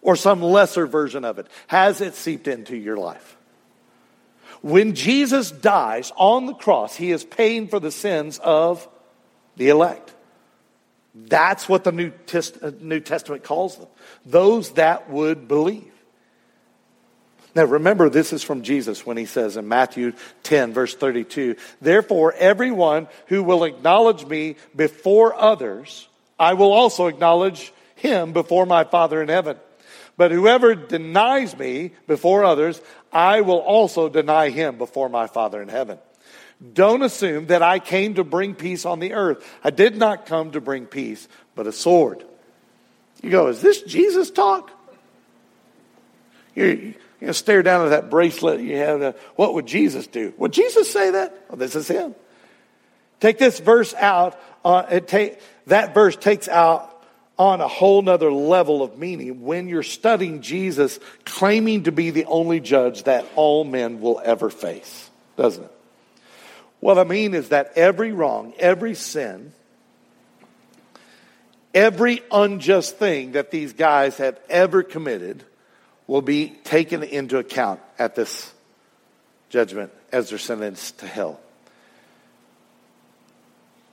[0.00, 1.48] or some lesser version of it.
[1.66, 3.36] Has it seeped into your life?
[4.62, 8.86] When Jesus dies on the cross, he is paying for the sins of
[9.56, 10.14] the elect.
[11.14, 13.88] That's what the New, uh, New Testament calls them
[14.24, 15.86] those that would believe.
[17.54, 20.12] Now, remember, this is from Jesus when he says in Matthew
[20.44, 27.72] 10, verse 32 Therefore, everyone who will acknowledge me before others, I will also acknowledge
[27.96, 29.56] him before my Father in heaven.
[30.20, 32.78] But whoever denies me before others,
[33.10, 35.98] I will also deny him before my Father in heaven.
[36.74, 39.42] Don't assume that I came to bring peace on the earth.
[39.64, 42.22] I did not come to bring peace, but a sword.
[43.22, 44.70] You go, is this Jesus talk?
[46.54, 46.74] You're,
[47.22, 49.00] you stare down at that bracelet you have.
[49.00, 50.34] Uh, what would Jesus do?
[50.36, 51.46] Would Jesus say that?
[51.48, 52.14] Well, this is him.
[53.20, 54.38] Take this verse out.
[54.66, 56.89] Uh, take, that verse takes out
[57.40, 62.26] on a whole nother level of meaning when you're studying Jesus claiming to be the
[62.26, 65.72] only judge that all men will ever face, doesn't it?
[66.80, 69.54] What I mean is that every wrong, every sin,
[71.72, 75.42] every unjust thing that these guys have ever committed
[76.06, 78.52] will be taken into account at this
[79.48, 81.40] judgment as they're sentenced to hell.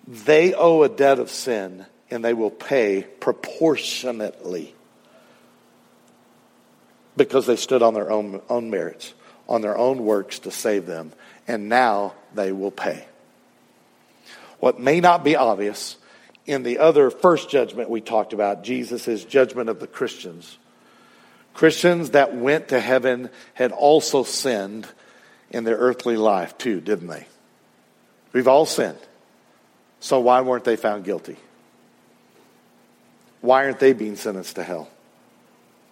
[0.05, 4.73] They owe a debt of sin and they will pay proportionately
[7.15, 9.13] because they stood on their own, own merits,
[9.49, 11.11] on their own works to save them,
[11.47, 13.05] and now they will pay.
[14.59, 15.97] What may not be obvious
[16.45, 20.57] in the other first judgment we talked about, Jesus' judgment of the Christians,
[21.53, 24.87] Christians that went to heaven had also sinned
[25.49, 27.27] in their earthly life too, didn't they?
[28.31, 28.99] We've all sinned.
[29.99, 31.37] So why weren't they found guilty?
[33.47, 34.89] Why aren't they being sentenced to hell?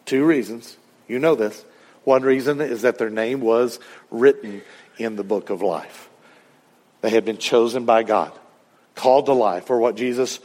[0.03, 0.75] Two reasons.
[1.07, 1.63] You know this.
[2.03, 3.79] One reason is that their name was
[4.11, 4.61] written
[4.97, 6.09] in the book of life.
[6.99, 8.33] They had been chosen by God,
[8.93, 10.41] called to life, or what Jesus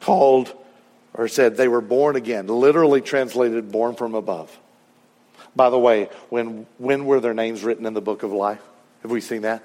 [0.00, 0.52] called
[1.14, 4.54] or said they were born again, literally translated born from above.
[5.56, 8.60] By the way, when, when were their names written in the book of life?
[9.00, 9.64] Have we seen that?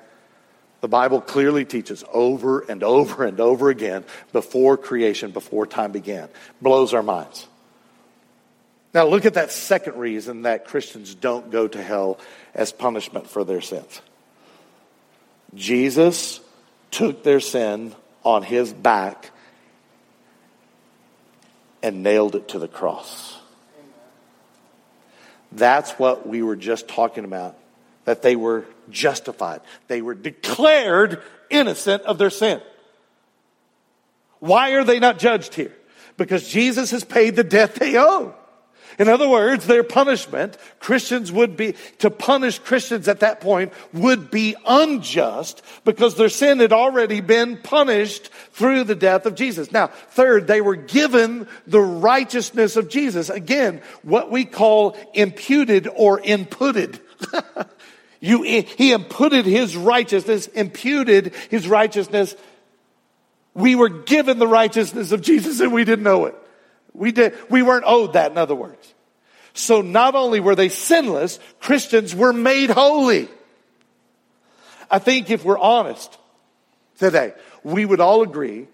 [0.86, 6.30] The Bible clearly teaches over and over and over again before creation, before time began.
[6.62, 7.48] Blows our minds.
[8.94, 12.20] Now, look at that second reason that Christians don't go to hell
[12.54, 14.00] as punishment for their sins.
[15.56, 16.40] Jesus
[16.92, 19.32] took their sin on his back
[21.82, 23.36] and nailed it to the cross.
[25.52, 27.58] That's what we were just talking about
[28.06, 29.62] that they were justified.
[29.88, 32.62] They were declared innocent of their sin.
[34.40, 35.76] Why are they not judged here?
[36.18, 38.34] Because Jesus has paid the debt they owe.
[38.98, 44.32] In other words, their punishment, Christians would be, to punish Christians at that point would
[44.32, 49.72] be unjust because their sin had already been punished through the death of Jesus.
[49.72, 53.30] Now, third, they were given the righteousness of Jesus.
[53.30, 57.00] Again, what we call imputed or inputted.
[58.26, 62.36] you, he imputed his righteousness, imputed his righteousness.
[63.54, 66.36] We were given the righteousness of Jesus and we didn't know it.
[66.94, 68.94] We, did, we weren't owed that, in other words.
[69.54, 73.30] So not only were they sinless, Christians were made holy.
[74.90, 76.18] I think if we're honest
[76.98, 78.68] today, we would all agree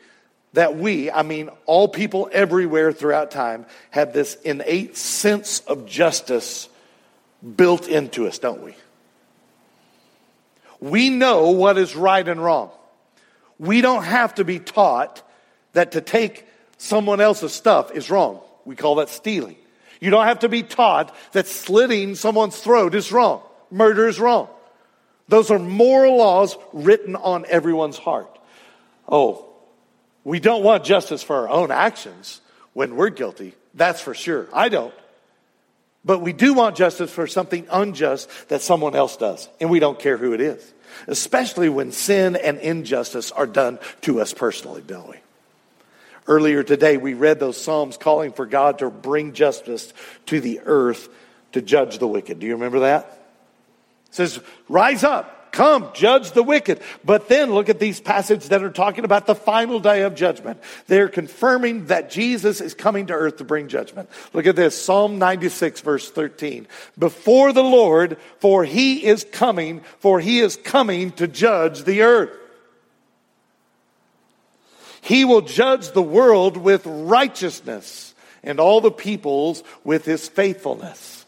[0.54, 6.70] that we, I mean, all people everywhere throughout time, have this innate sense of justice
[7.58, 8.76] built into us, don't we?
[10.82, 12.72] We know what is right and wrong.
[13.60, 15.22] We don't have to be taught
[15.74, 18.42] that to take someone else's stuff is wrong.
[18.66, 19.56] We call that stealing.
[20.00, 23.44] You don't have to be taught that slitting someone's throat is wrong.
[23.70, 24.50] Murder is wrong.
[25.28, 28.40] Those are moral laws written on everyone's heart.
[29.08, 29.46] Oh,
[30.24, 32.42] we don't want justice for our own actions
[32.74, 33.54] when we're guilty.
[33.76, 34.48] That's for sure.
[34.52, 34.94] I don't.
[36.04, 40.00] But we do want justice for something unjust that someone else does, and we don't
[40.00, 40.74] care who it is.
[41.08, 45.18] Especially when sin and injustice are done to us personally, don't we?
[46.28, 49.94] Earlier today, we read those Psalms calling for God to bring justice
[50.28, 51.10] to the earth
[51.54, 52.40] to judge the wicked.
[52.40, 53.06] Do you remember that?
[54.08, 54.40] It says,
[54.70, 56.82] Rise up, come, judge the wicked.
[57.04, 60.62] But then look at these passages that are talking about the final day of judgment.
[60.88, 64.10] They're confirming that Jesus is coming to earth to bring judgment.
[64.34, 66.68] Look at this Psalm 96, verse 13.
[66.98, 72.38] Before the Lord, for he is coming, for he is coming to judge the earth.
[75.02, 81.26] He will judge the world with righteousness and all the peoples with his faithfulness.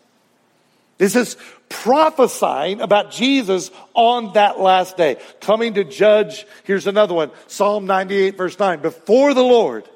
[0.97, 1.35] This is
[1.73, 6.45] prophesying about Jesus on that last day, coming to judge.
[6.63, 8.81] Here's another one Psalm 98, verse 9.
[8.81, 9.89] Before the Lord,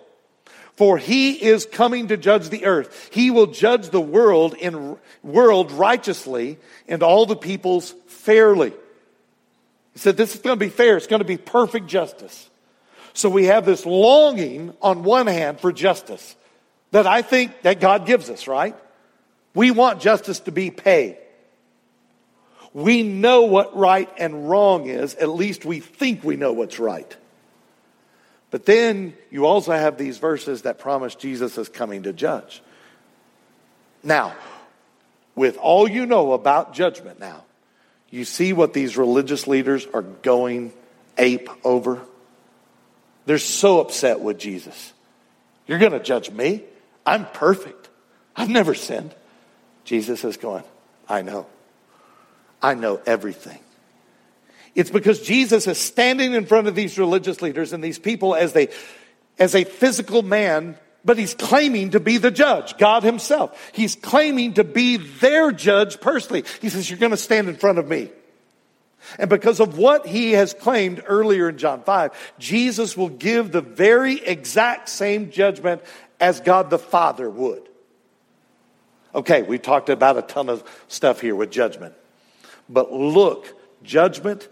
[0.74, 3.10] for he is coming to judge the earth.
[3.14, 6.58] He will judge the world in world righteously
[6.88, 8.72] and all the peoples fairly.
[9.94, 10.98] He said, This is going to be fair.
[10.98, 12.50] It's going to be perfect justice.
[13.14, 16.36] So we have this longing on one hand for justice
[16.92, 18.76] that I think that God gives us, right?
[19.56, 21.18] We want justice to be paid.
[22.78, 25.16] We know what right and wrong is.
[25.16, 27.18] At least we think we know what's right.
[28.52, 32.62] But then you also have these verses that promise Jesus is coming to judge.
[34.04, 34.36] Now,
[35.34, 37.46] with all you know about judgment now,
[38.12, 40.72] you see what these religious leaders are going
[41.18, 42.00] ape over?
[43.26, 44.94] They're so upset with Jesus.
[45.66, 46.62] You're going to judge me?
[47.08, 47.90] I'm perfect.
[48.36, 49.16] I've never sinned.
[49.84, 50.64] Jesus is going,
[51.10, 51.48] I know.
[52.68, 53.60] I know everything.
[54.76, 58.52] It's because Jesus is standing in front of these religious leaders and these people as
[58.52, 58.68] they,
[59.40, 63.72] as a physical man, but he's claiming to be the judge, God himself.
[63.72, 66.44] He's claiming to be their judge personally.
[66.60, 68.10] He says, you're going to stand in front of me.
[69.18, 73.62] And because of what he has claimed earlier in John 5, Jesus will give the
[73.62, 75.82] very exact same judgment
[76.20, 77.64] as God the Father would.
[79.16, 81.94] Okay, we talked about a ton of stuff here with judgment.
[82.70, 84.48] But look, judgment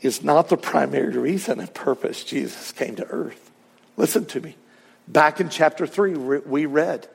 [0.00, 3.50] is not the primary reason and purpose Jesus came to earth.
[3.96, 4.56] Listen to me.
[5.06, 7.08] Back in chapter 3, we read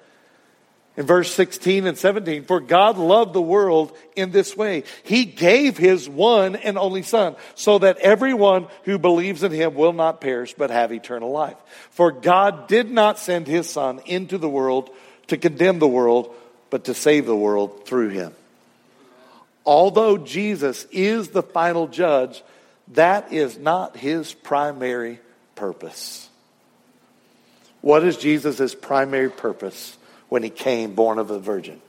[0.95, 4.83] In verse 16 and 17, for God loved the world in this way.
[5.03, 9.93] He gave his one and only son so that everyone who believes in him will
[9.93, 11.57] not perish but have eternal life.
[11.91, 14.89] For God did not send his son into the world
[15.27, 16.33] to condemn the world,
[16.69, 18.33] but to save the world through him.
[19.67, 22.41] Although Jesus is the final judge,
[22.93, 25.19] that is not his primary
[25.53, 26.27] purpose.
[27.81, 29.97] What is Jesus' primary purpose?
[30.29, 31.81] when he came born of a virgin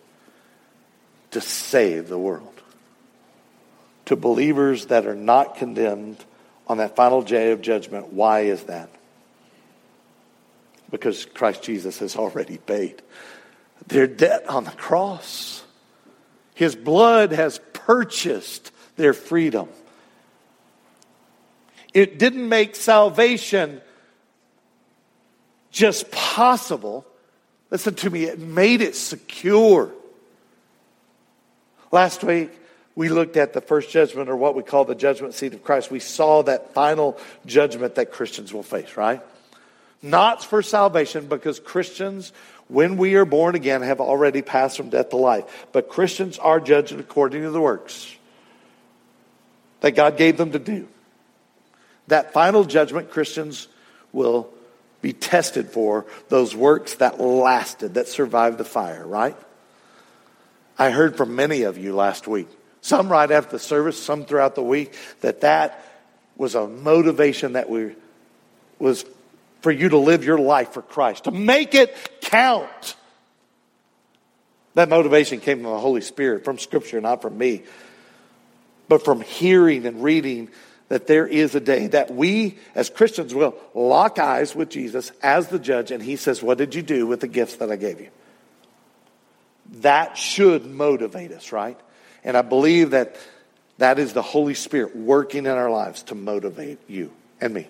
[1.31, 2.55] to save the world.
[4.07, 6.24] To believers that are not condemned
[6.66, 8.12] on that final day of judgment.
[8.12, 8.89] Why is that?
[10.91, 13.03] Because Christ Jesus has already paid
[13.87, 15.62] their debt on the cross.
[16.55, 19.68] His blood has purchased their freedom.
[21.95, 23.80] It didn't make salvation
[25.70, 27.07] just possible,
[27.70, 29.93] Listen to me, it made it secure.
[31.93, 32.51] Last week,
[32.95, 35.91] we looked at the first judgment, or what we call the judgment seat of Christ.
[35.91, 39.20] We saw that final judgment that Christians will face, right?
[40.03, 42.32] Not for salvation, because Christians,
[42.68, 45.66] when we are born again, have already passed from death to life.
[45.72, 48.14] But Christians are judged according to the works
[49.80, 50.88] that God gave them to do.
[52.09, 53.68] That final judgment, Christians
[54.12, 54.51] will
[55.03, 59.36] be tested for those works that lasted, that survived the fire, right?
[60.78, 62.49] I heard from many of you last week,
[62.80, 65.84] some right after the service, some throughout the week, that that
[66.36, 67.94] was a motivation that we,
[68.78, 69.05] was
[69.61, 72.96] for you to live your life for Christ, to make it count.
[74.74, 77.64] That motivation came from the Holy Spirit, from Scripture, not from me,
[78.88, 80.48] but from hearing and reading
[80.88, 85.48] that there is a day that we as Christians will lock eyes with Jesus as
[85.48, 88.00] the judge, and he says, What did you do with the gifts that I gave
[88.00, 88.09] you?
[89.80, 91.78] That should motivate us, right?
[92.24, 93.16] And I believe that
[93.78, 97.68] that is the Holy Spirit working in our lives to motivate you and me.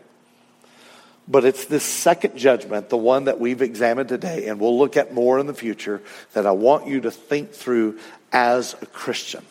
[1.31, 5.13] But it's this second judgment, the one that we've examined today, and we'll look at
[5.13, 6.01] more in the future,
[6.33, 7.99] that I want you to think through
[8.33, 9.45] as a Christian.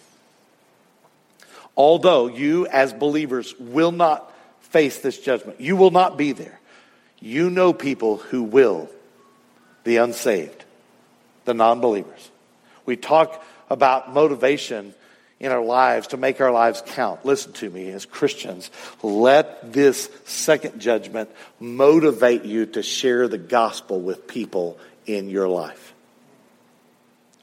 [1.76, 6.60] Although you, as believers, will not face this judgment, you will not be there.
[7.20, 8.90] You know people who will,
[9.84, 10.66] the unsaved,
[11.46, 12.32] the non believers.
[12.88, 14.96] We talk about motivation
[15.40, 17.26] in our lives to make our lives count.
[17.26, 18.72] Listen to me, as Christians,
[19.04, 21.30] let this second judgment
[21.60, 25.94] motivate you to share the gospel with people in your life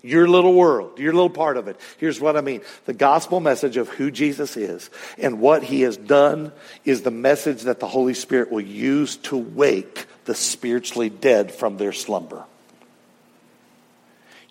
[0.05, 1.81] your little world, your little part of it.
[1.97, 2.61] Here's what I mean.
[2.85, 6.53] The gospel message of who Jesus is and what he has done
[6.85, 11.79] is the message that the Holy Spirit will use to wake the spiritually dead from
[11.79, 12.45] their slumber.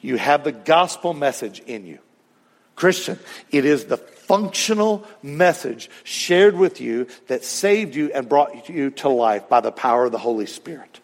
[0.02, 2.00] You have the gospel message in you.
[2.76, 3.20] Christian,
[3.52, 9.10] it is the functional message shared with you that saved you and brought you to
[9.10, 11.00] life by the power of the Holy Spirit.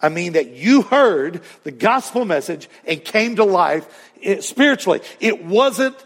[0.00, 3.86] I mean that you heard the gospel message and came to life
[4.22, 5.00] eh, spiritually.
[5.18, 5.96] It wasn't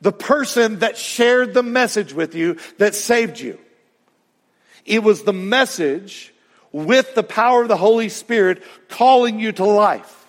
[0.00, 3.58] the person that shared the message with you that saved you.
[4.84, 6.32] It was the message
[6.72, 10.19] with the power of the Holy Spirit calling you to life.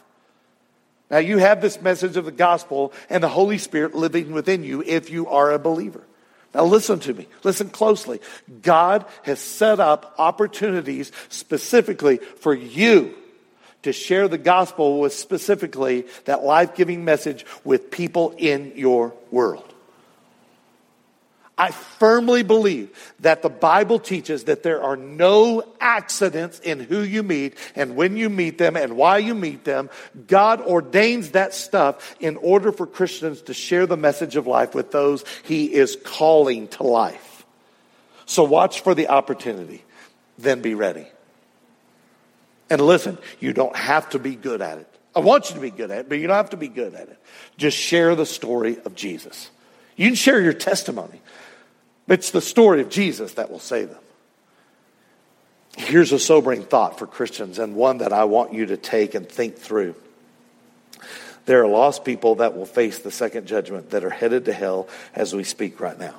[1.12, 4.82] Now you have this message of the gospel and the Holy Spirit living within you
[4.82, 6.02] if you are a believer.
[6.54, 7.28] Now, listen to me.
[7.44, 8.20] Listen closely.
[8.62, 13.16] God has set up opportunities specifically for you
[13.84, 19.71] to share the gospel with specifically that life giving message with people in your world.
[21.62, 22.90] I firmly believe
[23.20, 28.18] that the Bible teaches that there are no accidents in who you meet and when
[28.18, 29.92] you meet them and why you meet them.
[30.26, 34.90] God ordains that stuff in order for Christians to share the message of life with
[34.90, 37.46] those He is calling to life.
[38.26, 39.84] So watch for the opportunity,
[40.40, 41.06] then be ready.
[42.72, 44.88] And listen, you don't have to be good at it.
[45.16, 46.96] I want you to be good at it, but you don't have to be good
[46.96, 47.20] at it.
[47.58, 49.52] Just share the story of Jesus.
[49.96, 51.22] You can share your testimony.
[52.12, 54.04] It's the story of Jesus that will save them.
[55.78, 59.28] Here's a sobering thought for Christians, and one that I want you to take and
[59.28, 59.96] think through.
[61.46, 64.90] There are lost people that will face the second judgment that are headed to hell
[65.16, 66.16] as we speak right now.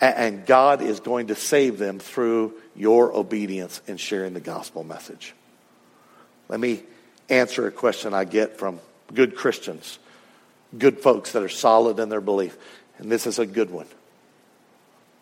[0.00, 5.34] And God is going to save them through your obedience in sharing the gospel message.
[6.48, 6.82] Let me
[7.28, 8.80] answer a question I get from
[9.14, 10.00] good Christians,
[10.76, 12.58] good folks that are solid in their belief.
[12.98, 13.86] And this is a good one.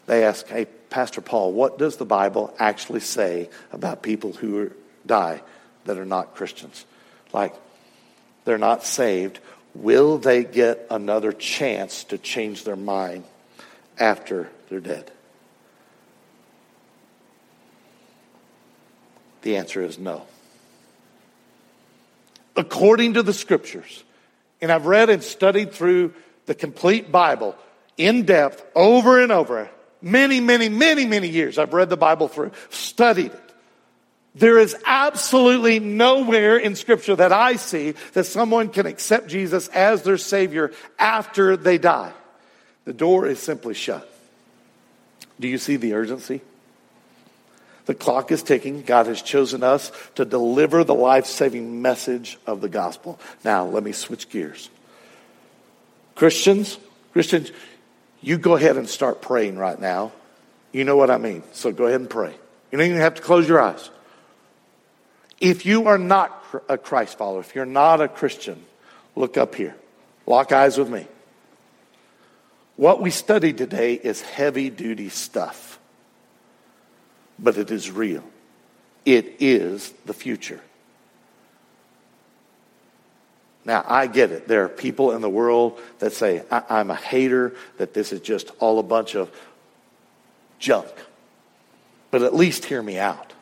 [0.07, 4.71] They ask, Hey, Pastor Paul, what does the Bible actually say about people who
[5.05, 5.43] die
[5.85, 6.85] that are not Christians?
[7.33, 7.55] Like,
[8.45, 9.41] they're not saved,
[9.75, 13.25] will they get another chance to change their mind
[13.99, 15.11] after they're dead?
[19.43, 20.23] The answer is no.
[22.57, 24.03] According to the scriptures,
[24.61, 26.15] and I've read and studied through
[26.47, 27.55] the complete Bible
[27.97, 29.69] in depth over and over,
[30.07, 31.59] many, many, many, many years.
[31.59, 33.43] I've read the Bible through, studied it.
[34.37, 40.03] There is absolutely nowhere in Scripture that I see that someone can accept Jesus as
[40.03, 42.13] their Savior after they die.
[42.85, 44.09] The door is simply shut.
[45.41, 46.43] Do you see the urgency?
[47.87, 48.83] The clock is ticking.
[48.83, 53.19] God has chosen us to deliver the life saving message of the gospel.
[53.43, 54.69] Now, let me switch gears.
[56.15, 56.79] Christians,
[57.13, 57.53] Christians,
[58.21, 60.13] you go ahead and start praying right now.
[60.73, 61.43] You know what I mean.
[61.53, 62.35] So go ahead and pray.
[62.71, 63.91] You don't even have to close your eyes.
[65.41, 68.65] If you are not a Christ follower, if you're not a Christian,
[69.15, 69.77] look up here.
[70.27, 71.07] Lock eyes with me.
[72.77, 75.79] What we study today is heavy duty stuff,
[77.39, 78.25] but it is real.
[79.05, 80.61] It is the future.
[83.67, 84.47] Now, I get it.
[84.47, 88.21] There are people in the world that say, I- am a hater, that this is
[88.21, 89.29] just all a bunch of
[90.61, 90.87] junk.
[92.13, 93.33] But at least hear me out.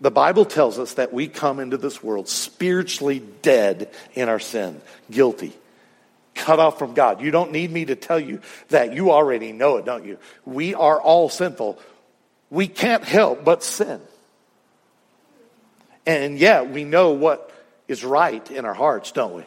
[0.00, 4.80] The Bible tells us that we come into this world spiritually dead in our sin,
[5.10, 5.52] guilty,
[6.34, 7.20] cut off from God.
[7.20, 8.94] You don't need me to tell you that.
[8.94, 10.18] You already know it, don't you?
[10.46, 11.78] We are all sinful.
[12.48, 14.00] We can't help but sin.
[16.06, 17.52] And yet, we know what
[17.88, 19.44] is right in our hearts, don't we?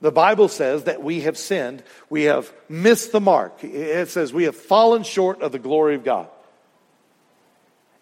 [0.00, 3.64] The Bible says that we have sinned, we have missed the mark.
[3.64, 6.28] It says we have fallen short of the glory of God.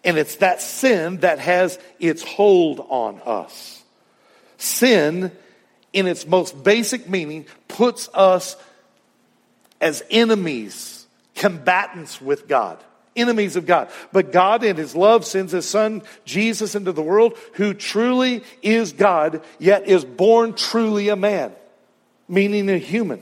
[0.03, 3.81] And it's that sin that has its hold on us.
[4.57, 5.31] Sin,
[5.93, 8.55] in its most basic meaning, puts us
[9.81, 12.83] as enemies, combatants with God
[13.15, 13.89] enemies of God.
[14.11, 18.93] But God, in His love, sends His Son, Jesus, into the world, who truly is
[18.93, 21.53] God, yet is born truly a man,
[22.27, 23.21] meaning a human.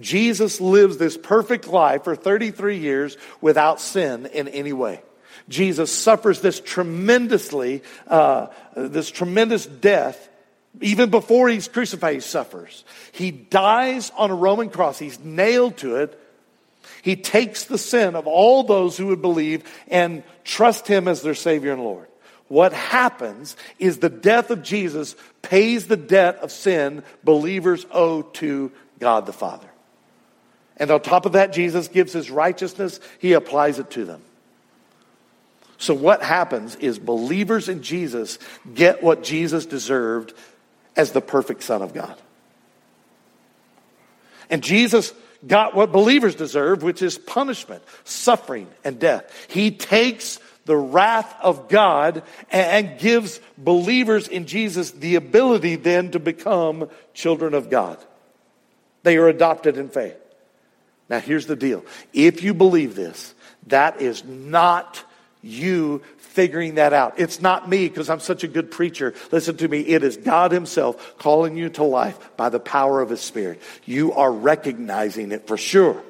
[0.00, 5.02] Jesus lives this perfect life for 33 years without sin in any way.
[5.48, 10.30] Jesus suffers this tremendously, uh, this tremendous death
[10.80, 12.84] even before he's crucified, he suffers.
[13.12, 14.98] He dies on a Roman cross.
[14.98, 16.18] He's nailed to it.
[17.02, 21.34] He takes the sin of all those who would believe and trust him as their
[21.34, 22.06] Savior and Lord.
[22.46, 28.70] What happens is the death of Jesus pays the debt of sin believers owe to
[29.00, 29.68] God the Father.
[30.76, 34.22] And on top of that, Jesus gives his righteousness, he applies it to them.
[35.78, 38.38] So, what happens is believers in Jesus
[38.72, 40.32] get what Jesus deserved
[40.94, 42.16] as the perfect Son of God.
[44.48, 45.12] And Jesus
[45.46, 49.48] got what believers deserve, which is punishment, suffering, and death.
[49.48, 56.20] He takes the wrath of God and gives believers in Jesus the ability then to
[56.20, 57.98] become children of God.
[59.02, 60.16] They are adopted in faith.
[61.08, 63.34] Now, here's the deal if you believe this,
[63.66, 65.02] that is not
[65.42, 66.02] you
[66.32, 67.14] figuring that out.
[67.18, 69.14] It's not me because I'm such a good preacher.
[69.30, 69.80] Listen to me.
[69.80, 73.60] It is God Himself calling you to life by the power of His Spirit.
[73.84, 76.02] You are recognizing it for sure.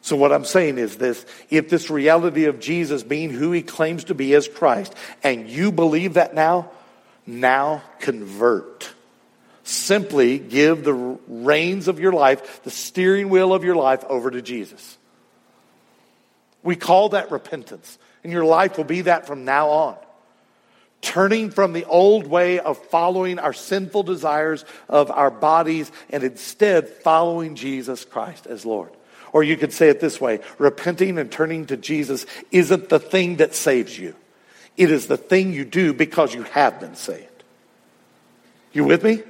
[0.00, 4.04] So, what I'm saying is this if this reality of Jesus being who He claims
[4.04, 6.70] to be as Christ, and you believe that now,
[7.24, 8.90] now convert.
[9.64, 14.42] Simply give the reins of your life, the steering wheel of your life over to
[14.42, 14.98] Jesus.
[16.64, 17.98] We call that repentance.
[18.22, 19.96] And your life will be that from now on.
[21.00, 26.88] Turning from the old way of following our sinful desires of our bodies and instead
[26.88, 28.90] following Jesus Christ as Lord.
[29.32, 33.36] Or you could say it this way repenting and turning to Jesus isn't the thing
[33.36, 34.14] that saves you,
[34.76, 37.28] it is the thing you do because you have been saved.
[38.72, 39.22] You with me?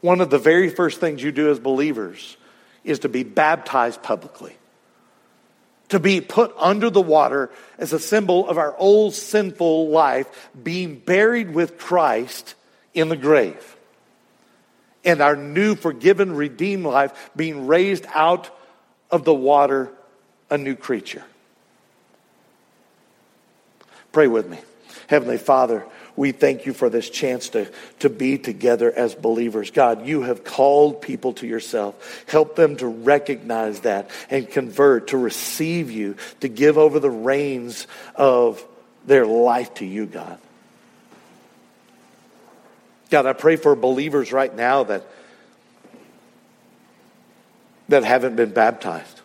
[0.00, 2.36] One of the very first things you do as believers
[2.84, 4.56] is to be baptized publicly
[5.90, 10.96] to be put under the water as a symbol of our old sinful life being
[10.96, 12.54] buried with Christ
[12.94, 13.76] in the grave.
[15.04, 18.50] And our new forgiven, redeemed life being raised out
[19.10, 19.90] of the water
[20.48, 21.24] a new creature.
[24.12, 24.58] Pray with me.
[25.08, 25.84] Heavenly Father,
[26.20, 27.66] we thank you for this chance to,
[28.00, 29.70] to be together as believers.
[29.70, 32.26] God, you have called people to yourself.
[32.28, 37.86] Help them to recognize that and convert, to receive you, to give over the reins
[38.14, 38.62] of
[39.06, 40.38] their life to you, God.
[43.08, 45.06] God, I pray for believers right now that,
[47.88, 49.22] that haven't been baptized.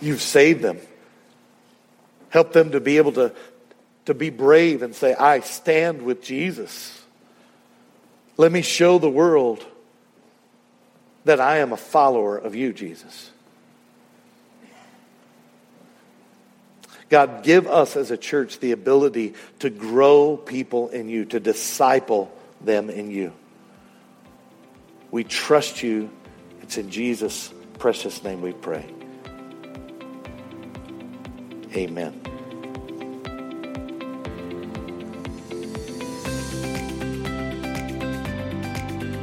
[0.00, 0.80] You've saved them.
[2.30, 3.32] Help them to be able to,
[4.06, 7.04] to be brave and say, I stand with Jesus.
[8.36, 9.64] Let me show the world
[11.24, 13.30] that I am a follower of you, Jesus.
[17.08, 22.32] God, give us as a church the ability to grow people in you, to disciple
[22.60, 23.32] them in you.
[25.10, 26.10] We trust you.
[26.62, 28.86] It's in Jesus' precious name we pray.
[31.74, 32.35] Amen.